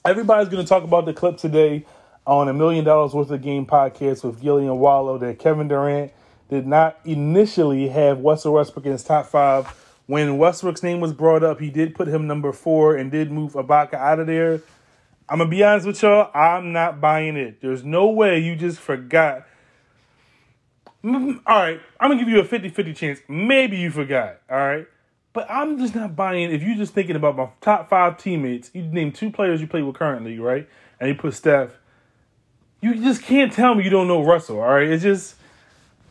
everybody's 0.04 0.48
going 0.48 0.64
to 0.64 0.68
talk 0.68 0.82
about 0.82 1.06
the 1.06 1.12
clip 1.12 1.36
today 1.36 1.86
on 2.26 2.48
a 2.48 2.52
million 2.52 2.84
dollars 2.84 3.14
worth 3.14 3.30
of 3.30 3.40
game 3.40 3.66
podcast 3.66 4.24
with 4.24 4.40
Gillie 4.40 4.66
and 4.66 4.80
Wallo 4.80 5.16
that 5.18 5.38
Kevin 5.38 5.68
Durant 5.68 6.12
did 6.48 6.66
not 6.66 6.98
initially 7.04 7.88
have 7.88 8.18
Russell 8.18 8.54
Westbrook 8.54 8.84
in 8.84 8.92
his 8.92 9.04
top 9.04 9.26
five. 9.26 9.68
When 10.06 10.38
Westbrook's 10.38 10.82
name 10.82 10.98
was 11.00 11.12
brought 11.12 11.44
up, 11.44 11.60
he 11.60 11.70
did 11.70 11.94
put 11.94 12.08
him 12.08 12.26
number 12.26 12.52
four 12.52 12.96
and 12.96 13.12
did 13.12 13.30
move 13.30 13.52
Ibaka 13.52 13.94
out 13.94 14.18
of 14.18 14.26
there. 14.26 14.60
I'm 15.28 15.38
to 15.38 15.46
be 15.46 15.62
honest 15.62 15.86
with 15.86 16.02
y'all, 16.02 16.32
I'm 16.34 16.72
not 16.72 17.00
buying 17.00 17.36
it. 17.36 17.60
There's 17.60 17.84
no 17.84 18.08
way 18.08 18.40
you 18.40 18.56
just 18.56 18.80
forgot. 18.80 19.46
All 21.04 21.12
right, 21.46 21.80
I'm 21.98 22.10
gonna 22.10 22.18
give 22.20 22.28
you 22.28 22.40
a 22.40 22.44
50 22.44 22.68
50 22.68 22.92
chance. 22.94 23.20
Maybe 23.28 23.76
you 23.78 23.90
forgot, 23.90 24.40
all 24.50 24.58
right? 24.58 24.86
But 25.32 25.50
I'm 25.50 25.78
just 25.78 25.94
not 25.94 26.16
buying. 26.16 26.50
If 26.50 26.62
you're 26.62 26.76
just 26.76 26.92
thinking 26.92 27.16
about 27.16 27.36
my 27.36 27.48
top 27.60 27.88
five 27.88 28.18
teammates, 28.18 28.70
you 28.74 28.82
name 28.82 29.12
two 29.12 29.30
players 29.30 29.60
you 29.60 29.66
play 29.66 29.82
with 29.82 29.94
currently, 29.94 30.38
right? 30.38 30.68
And 30.98 31.08
you 31.08 31.14
put 31.14 31.34
Steph. 31.34 31.70
You 32.80 32.94
just 32.96 33.22
can't 33.22 33.52
tell 33.52 33.74
me 33.74 33.84
you 33.84 33.90
don't 33.90 34.08
know 34.08 34.24
Russell, 34.24 34.60
all 34.60 34.68
right? 34.68 34.88
It's 34.88 35.02
just, 35.02 35.36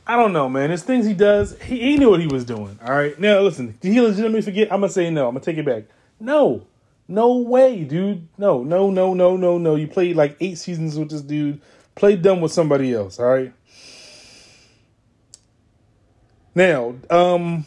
I 0.07 0.15
don't 0.15 0.33
know, 0.33 0.47
man. 0.47 0.69
There's 0.69 0.83
things 0.83 1.05
he 1.05 1.13
does. 1.13 1.59
He, 1.61 1.79
he 1.79 1.97
knew 1.97 2.11
what 2.11 2.19
he 2.19 2.27
was 2.27 2.45
doing, 2.45 2.79
all 2.83 2.95
right? 2.95 3.19
Now, 3.19 3.41
listen, 3.41 3.77
did 3.81 3.91
he 3.91 3.99
legitimately 3.99 4.41
forget? 4.41 4.71
I'm 4.71 4.79
gonna 4.79 4.91
say 4.91 5.09
no. 5.09 5.27
I'm 5.27 5.33
gonna 5.33 5.43
take 5.43 5.57
it 5.57 5.65
back. 5.65 5.83
No. 6.19 6.65
No 7.07 7.37
way, 7.37 7.83
dude. 7.83 8.27
No, 8.37 8.63
no, 8.63 8.89
no, 8.91 9.13
no, 9.13 9.35
no, 9.35 9.57
no. 9.57 9.75
You 9.75 9.87
played 9.87 10.15
like 10.15 10.37
eight 10.39 10.59
seasons 10.59 10.97
with 10.97 11.09
this 11.09 11.21
dude. 11.21 11.59
Played 11.95 12.21
dumb 12.21 12.39
with 12.39 12.51
somebody 12.51 12.93
else, 12.93 13.19
all 13.19 13.25
right? 13.25 13.51
Now, 16.55 16.95
um, 17.09 17.65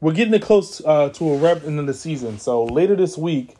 we're 0.00 0.12
getting 0.12 0.34
it 0.34 0.42
close 0.42 0.80
uh, 0.84 1.08
to 1.10 1.30
a 1.30 1.38
wrap 1.38 1.64
into 1.64 1.82
the 1.82 1.94
season. 1.94 2.38
So 2.38 2.64
later 2.64 2.94
this 2.94 3.18
week, 3.18 3.56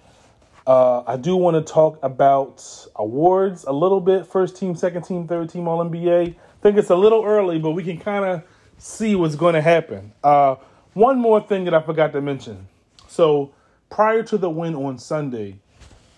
uh, 0.66 1.02
I 1.06 1.16
do 1.16 1.34
want 1.34 1.56
to 1.56 1.72
talk 1.72 1.98
about 2.02 2.64
awards 2.96 3.64
a 3.64 3.72
little 3.72 4.00
bit. 4.00 4.26
First 4.26 4.56
team, 4.56 4.76
second 4.76 5.02
team, 5.02 5.26
third 5.26 5.50
team, 5.50 5.66
All 5.66 5.84
NBA. 5.84 6.28
I 6.28 6.36
think 6.62 6.76
it's 6.76 6.90
a 6.90 6.96
little 6.96 7.24
early, 7.24 7.58
but 7.58 7.72
we 7.72 7.82
can 7.82 7.98
kind 7.98 8.24
of 8.24 8.42
see 8.78 9.16
what's 9.16 9.34
going 9.34 9.54
to 9.54 9.62
happen. 9.62 10.12
Uh, 10.22 10.56
one 10.94 11.18
more 11.18 11.40
thing 11.40 11.64
that 11.64 11.74
I 11.74 11.82
forgot 11.82 12.12
to 12.12 12.20
mention. 12.20 12.68
So 13.08 13.52
prior 13.90 14.22
to 14.24 14.38
the 14.38 14.50
win 14.50 14.76
on 14.76 14.98
Sunday, 14.98 15.58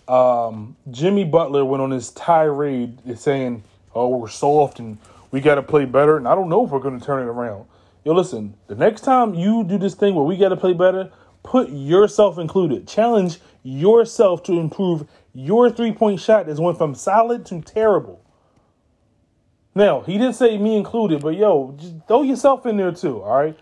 um, 0.07 0.77
Jimmy 0.91 1.25
Butler 1.25 1.65
went 1.65 1.83
on 1.83 1.93
his 1.93 2.11
tirade 2.11 2.99
saying, 3.19 3.63
"Oh, 3.95 4.09
we're 4.09 4.29
soft 4.29 4.81
and 4.81 4.99
we 5.31 5.41
got 5.41 5.57
to 5.57 5.63
play 5.63 5.85
better, 5.85 6.17
and 6.17 6.27
I 6.27 6.35
don't 6.35 6.49
know 6.49 6.65
if 6.65 6.71
we're 6.71 6.81
going 6.81 6.99
to 6.99 7.05
turn 7.05 7.23
it 7.23 7.31
around. 7.31 7.67
Yo, 8.05 8.13
listen, 8.15 8.55
the 8.67 8.75
next 8.75 9.03
time 9.03 9.35
you 9.35 9.65
do 9.65 9.79
this 9.79 9.95
thing 9.95 10.15
where 10.15 10.25
we 10.25 10.37
got 10.37 10.49
to 10.49 10.57
play 10.57 10.73
better, 10.73 11.11
put 11.43 11.71
yourself 11.71 12.39
included. 12.39 12.89
Challenge 12.89 13.39
yourself 13.63 14.43
to 14.45 14.59
improve 14.59 15.07
your 15.35 15.71
three 15.71 15.93
point 15.93 16.21
shot 16.21 16.47
that's 16.47 16.61
went 16.61 16.79
from 16.79 16.95
solid 16.95 17.45
to 17.47 17.61
terrible. 17.61 18.23
Now, 19.75 20.01
he 20.01 20.19
didn't 20.19 20.35
say 20.35 20.59
me 20.59 20.77
included, 20.77 21.23
but 21.23 21.37
yo, 21.37 21.77
just 21.79 21.95
throw 22.09 22.23
yourself 22.23 22.67
in 22.67 22.77
there 22.77 22.93
too, 22.93 23.23
all 23.23 23.37
right? 23.37 23.57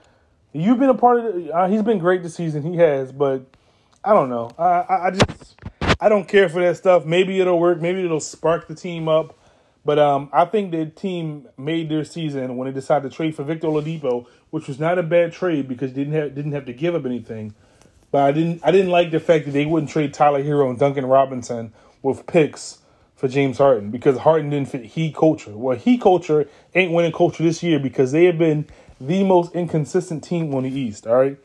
You've 0.52 0.78
been 0.78 0.88
a 0.88 0.94
part 0.94 1.20
of 1.20 1.36
it. 1.36 1.50
Uh, 1.50 1.68
he's 1.68 1.82
been 1.82 1.98
great 1.98 2.22
this 2.22 2.34
season. 2.34 2.62
He 2.62 2.78
has, 2.78 3.12
but 3.12 3.44
I 4.02 4.14
don't 4.14 4.30
know. 4.30 4.50
I, 4.58 4.64
I, 4.64 5.06
I 5.06 5.10
just 5.10 5.56
I 6.00 6.08
don't 6.08 6.26
care 6.26 6.48
for 6.48 6.60
that 6.62 6.76
stuff. 6.76 7.04
Maybe 7.04 7.40
it'll 7.40 7.58
work. 7.58 7.80
Maybe 7.80 8.04
it'll 8.04 8.20
spark 8.20 8.66
the 8.66 8.74
team 8.74 9.08
up. 9.08 9.37
But 9.88 9.98
um, 9.98 10.28
I 10.34 10.44
think 10.44 10.72
the 10.72 10.84
team 10.84 11.48
made 11.56 11.88
their 11.88 12.04
season 12.04 12.58
when 12.58 12.68
they 12.68 12.74
decided 12.74 13.10
to 13.10 13.16
trade 13.16 13.34
for 13.34 13.42
Victor 13.42 13.68
Oladipo, 13.68 14.26
which 14.50 14.68
was 14.68 14.78
not 14.78 14.98
a 14.98 15.02
bad 15.02 15.32
trade 15.32 15.66
because 15.66 15.94
they 15.94 16.04
didn't 16.04 16.12
have 16.12 16.34
didn't 16.34 16.52
have 16.52 16.66
to 16.66 16.74
give 16.74 16.94
up 16.94 17.06
anything. 17.06 17.54
But 18.10 18.24
I 18.24 18.32
didn't 18.32 18.60
I 18.62 18.70
didn't 18.70 18.90
like 18.90 19.12
the 19.12 19.18
fact 19.18 19.46
that 19.46 19.52
they 19.52 19.64
wouldn't 19.64 19.90
trade 19.90 20.12
Tyler 20.12 20.44
Herro 20.44 20.68
and 20.68 20.78
Duncan 20.78 21.06
Robinson 21.06 21.72
with 22.02 22.26
picks 22.26 22.80
for 23.16 23.28
James 23.28 23.56
Harden 23.56 23.90
because 23.90 24.18
Harden 24.18 24.50
didn't 24.50 24.68
fit 24.68 24.84
he 24.84 25.10
culture. 25.10 25.56
Well, 25.56 25.78
he 25.78 25.96
culture 25.96 26.46
ain't 26.74 26.92
winning 26.92 27.12
culture 27.12 27.42
this 27.42 27.62
year 27.62 27.78
because 27.78 28.12
they 28.12 28.26
have 28.26 28.36
been 28.36 28.66
the 29.00 29.24
most 29.24 29.54
inconsistent 29.54 30.22
team 30.22 30.54
on 30.54 30.64
the 30.64 30.70
East. 30.70 31.06
All 31.06 31.16
right. 31.16 31.38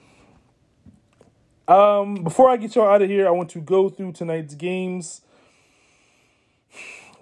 Um, 1.69 2.15
before 2.25 2.49
I 2.49 2.57
get 2.57 2.75
y'all 2.75 2.89
out 2.89 3.01
of 3.01 3.09
here, 3.09 3.25
I 3.25 3.31
want 3.31 3.51
to 3.51 3.61
go 3.61 3.87
through 3.87 4.11
tonight's 4.11 4.53
games 4.53 5.21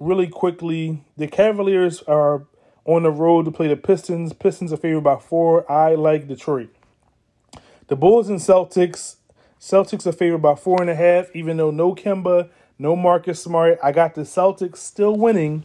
really 0.02 0.28
quickly. 0.28 1.04
The 1.16 1.28
Cavaliers 1.28 2.02
are 2.04 2.48
on 2.86 3.04
the 3.04 3.12
road 3.12 3.46
to 3.46 3.52
play 3.52 3.68
the 3.68 3.78
Pistons. 3.78 4.34
Pistons 4.34 4.74
are 4.74 4.78
favored 4.78 5.04
by 5.04 5.18
four. 5.18 5.72
I 5.72 5.94
like 5.94 6.28
Detroit. 6.28 6.74
The 7.88 7.96
Bulls 7.96 8.28
and 8.28 8.40
Celtics. 8.40 9.18
Celtics 9.60 10.08
are 10.08 10.12
favored 10.12 10.42
by 10.42 10.56
four 10.56 10.82
and 10.82 10.90
a 10.90 10.96
half, 10.96 11.34
even 11.36 11.58
though 11.58 11.70
no 11.70 11.94
Kemba, 11.94 12.50
no 12.80 12.96
Marcus 12.96 13.44
Smart. 13.44 13.78
I 13.84 13.92
got 13.92 14.16
the 14.16 14.22
Celtics 14.22 14.78
still 14.78 15.16
winning 15.16 15.64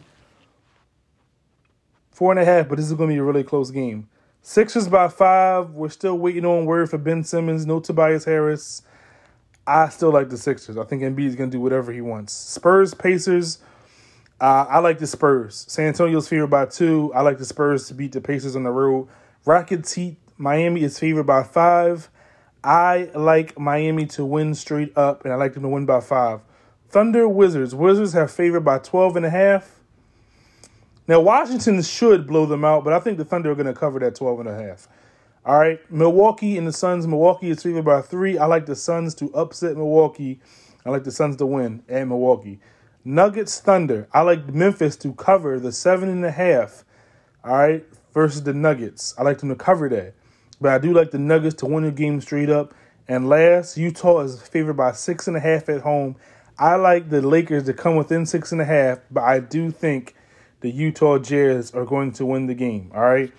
four 2.10 2.30
and 2.30 2.38
a 2.38 2.44
half, 2.44 2.68
but 2.68 2.76
this 2.76 2.86
is 2.86 2.92
going 2.92 3.08
to 3.08 3.14
be 3.14 3.18
a 3.18 3.22
really 3.22 3.42
close 3.42 3.70
game. 3.70 4.08
Sixers 4.42 4.86
by 4.86 5.08
five. 5.08 5.70
We're 5.70 5.88
still 5.88 6.18
waiting 6.18 6.44
on 6.44 6.66
word 6.66 6.90
for 6.90 6.98
Ben 6.98 7.24
Simmons. 7.24 7.64
No 7.64 7.80
Tobias 7.80 8.26
Harris. 8.26 8.82
I 9.66 9.88
still 9.88 10.10
like 10.10 10.28
the 10.28 10.36
Sixers. 10.36 10.76
I 10.76 10.84
think 10.84 11.02
Embiid 11.02 11.26
is 11.26 11.36
going 11.36 11.50
to 11.50 11.56
do 11.56 11.60
whatever 11.60 11.90
he 11.90 12.02
wants. 12.02 12.34
Spurs, 12.34 12.92
Pacers. 12.92 13.58
Uh, 14.40 14.66
I 14.68 14.78
like 14.80 14.98
the 14.98 15.06
Spurs. 15.06 15.64
San 15.68 15.88
Antonio's 15.88 16.28
favored 16.28 16.48
by 16.48 16.66
two. 16.66 17.12
I 17.14 17.22
like 17.22 17.38
the 17.38 17.44
Spurs 17.44 17.88
to 17.88 17.94
beat 17.94 18.12
the 18.12 18.20
Pacers 18.20 18.54
on 18.54 18.64
the 18.64 18.70
road. 18.70 19.08
Rockets 19.44 19.94
Heat. 19.94 20.18
Miami 20.36 20.82
is 20.82 20.98
favored 20.98 21.24
by 21.24 21.42
five. 21.42 22.10
I 22.62 23.10
like 23.14 23.58
Miami 23.58 24.06
to 24.06 24.24
win 24.24 24.54
straight 24.54 24.92
up, 24.96 25.24
and 25.24 25.32
I 25.32 25.36
like 25.36 25.54
them 25.54 25.62
to 25.62 25.68
win 25.68 25.86
by 25.86 26.00
five. 26.00 26.40
Thunder 26.88 27.26
Wizards. 27.28 27.74
Wizards 27.74 28.12
have 28.12 28.30
favored 28.30 28.64
by 28.64 28.78
12 28.78 29.16
and 29.16 29.26
a 29.26 29.30
half. 29.30 29.80
Now, 31.08 31.20
Washington 31.20 31.80
should 31.82 32.26
blow 32.26 32.44
them 32.44 32.64
out, 32.64 32.84
but 32.84 32.92
I 32.92 33.00
think 33.00 33.16
the 33.16 33.24
Thunder 33.24 33.52
are 33.52 33.54
going 33.54 33.66
to 33.66 33.72
cover 33.72 33.98
that 34.00 34.16
12 34.16 34.40
and 34.40 34.48
a 34.48 34.54
half. 34.54 34.88
All 35.44 35.58
right, 35.58 35.80
Milwaukee 35.90 36.58
and 36.58 36.66
the 36.66 36.72
Suns. 36.72 37.06
Milwaukee 37.06 37.50
is 37.50 37.62
favored 37.62 37.84
by 37.84 38.02
three. 38.02 38.36
I 38.36 38.46
like 38.46 38.66
the 38.66 38.74
Suns 38.74 39.14
to 39.16 39.32
upset 39.32 39.76
Milwaukee. 39.76 40.40
I 40.84 40.90
like 40.90 41.04
the 41.04 41.12
Suns 41.12 41.36
to 41.36 41.46
win 41.46 41.84
at 41.88 42.08
Milwaukee. 42.08 42.58
Nuggets 43.06 43.60
Thunder. 43.60 44.08
I 44.12 44.22
like 44.22 44.52
Memphis 44.52 44.96
to 44.96 45.12
cover 45.12 45.60
the 45.60 45.70
seven 45.70 46.08
and 46.08 46.24
a 46.24 46.32
half. 46.32 46.84
All 47.44 47.56
right, 47.56 47.84
versus 48.12 48.42
the 48.42 48.52
Nuggets. 48.52 49.14
I 49.16 49.22
like 49.22 49.38
them 49.38 49.48
to 49.50 49.54
cover 49.54 49.88
that, 49.90 50.14
but 50.60 50.72
I 50.72 50.78
do 50.78 50.92
like 50.92 51.12
the 51.12 51.18
Nuggets 51.18 51.54
to 51.56 51.66
win 51.66 51.84
the 51.84 51.92
game 51.92 52.20
straight 52.20 52.50
up. 52.50 52.74
And 53.06 53.28
last, 53.28 53.76
Utah 53.76 54.22
is 54.22 54.42
favored 54.42 54.76
by 54.76 54.90
six 54.90 55.28
and 55.28 55.36
a 55.36 55.40
half 55.40 55.68
at 55.68 55.82
home. 55.82 56.16
I 56.58 56.74
like 56.74 57.08
the 57.08 57.22
Lakers 57.22 57.66
to 57.66 57.74
come 57.74 57.94
within 57.94 58.26
six 58.26 58.50
and 58.50 58.60
a 58.60 58.64
half, 58.64 58.98
but 59.08 59.22
I 59.22 59.38
do 59.38 59.70
think 59.70 60.16
the 60.60 60.70
Utah 60.70 61.18
Jazz 61.18 61.70
are 61.70 61.84
going 61.84 62.10
to 62.14 62.26
win 62.26 62.46
the 62.46 62.54
game. 62.54 62.90
All 62.92 63.02
right. 63.02 63.32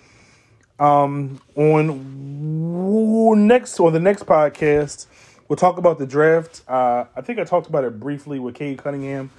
Um, 0.78 1.42
on 1.56 3.46
next 3.46 3.78
on 3.78 3.92
the 3.92 4.00
next 4.00 4.24
podcast, 4.24 5.08
we'll 5.46 5.56
talk 5.56 5.76
about 5.76 5.98
the 5.98 6.06
draft. 6.06 6.62
Uh, 6.66 7.04
I 7.14 7.20
think 7.20 7.38
I 7.38 7.44
talked 7.44 7.66
about 7.66 7.84
it 7.84 8.00
briefly 8.00 8.38
with 8.38 8.54
Cade 8.54 8.78
Cunningham, 8.78 9.30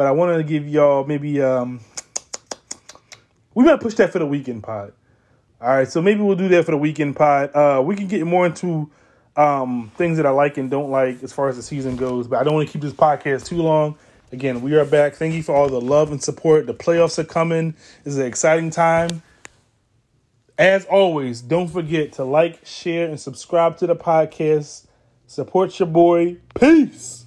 but 0.00 0.06
I 0.06 0.12
wanted 0.12 0.38
to 0.38 0.44
give 0.44 0.66
y'all 0.66 1.04
maybe 1.04 1.42
um, 1.42 1.78
we 3.52 3.64
might 3.64 3.82
push 3.82 3.92
that 3.96 4.10
for 4.10 4.18
the 4.18 4.24
weekend 4.24 4.62
pod. 4.62 4.94
All 5.60 5.68
right, 5.68 5.86
so 5.86 6.00
maybe 6.00 6.22
we'll 6.22 6.36
do 6.36 6.48
that 6.48 6.64
for 6.64 6.70
the 6.70 6.78
weekend 6.78 7.16
pod. 7.16 7.54
Uh, 7.54 7.82
we 7.84 7.96
can 7.96 8.06
get 8.06 8.26
more 8.26 8.46
into 8.46 8.90
um, 9.36 9.92
things 9.96 10.16
that 10.16 10.24
I 10.24 10.30
like 10.30 10.56
and 10.56 10.70
don't 10.70 10.90
like 10.90 11.22
as 11.22 11.34
far 11.34 11.50
as 11.50 11.56
the 11.56 11.62
season 11.62 11.96
goes, 11.96 12.28
but 12.28 12.38
I 12.38 12.44
don't 12.44 12.54
want 12.54 12.66
to 12.66 12.72
keep 12.72 12.80
this 12.80 12.94
podcast 12.94 13.44
too 13.44 13.58
long. 13.58 13.98
Again, 14.32 14.62
we 14.62 14.74
are 14.74 14.86
back. 14.86 15.16
Thank 15.16 15.34
you 15.34 15.42
for 15.42 15.54
all 15.54 15.68
the 15.68 15.82
love 15.82 16.10
and 16.12 16.22
support. 16.22 16.66
The 16.66 16.72
playoffs 16.72 17.18
are 17.18 17.24
coming. 17.24 17.74
It's 18.06 18.16
an 18.16 18.24
exciting 18.24 18.70
time. 18.70 19.22
As 20.56 20.86
always, 20.86 21.42
don't 21.42 21.68
forget 21.68 22.14
to 22.14 22.24
like, 22.24 22.64
share, 22.64 23.06
and 23.06 23.20
subscribe 23.20 23.76
to 23.76 23.86
the 23.86 23.96
podcast. 23.96 24.86
Support 25.26 25.78
your 25.78 25.88
boy. 25.88 26.38
Peace. 26.58 27.19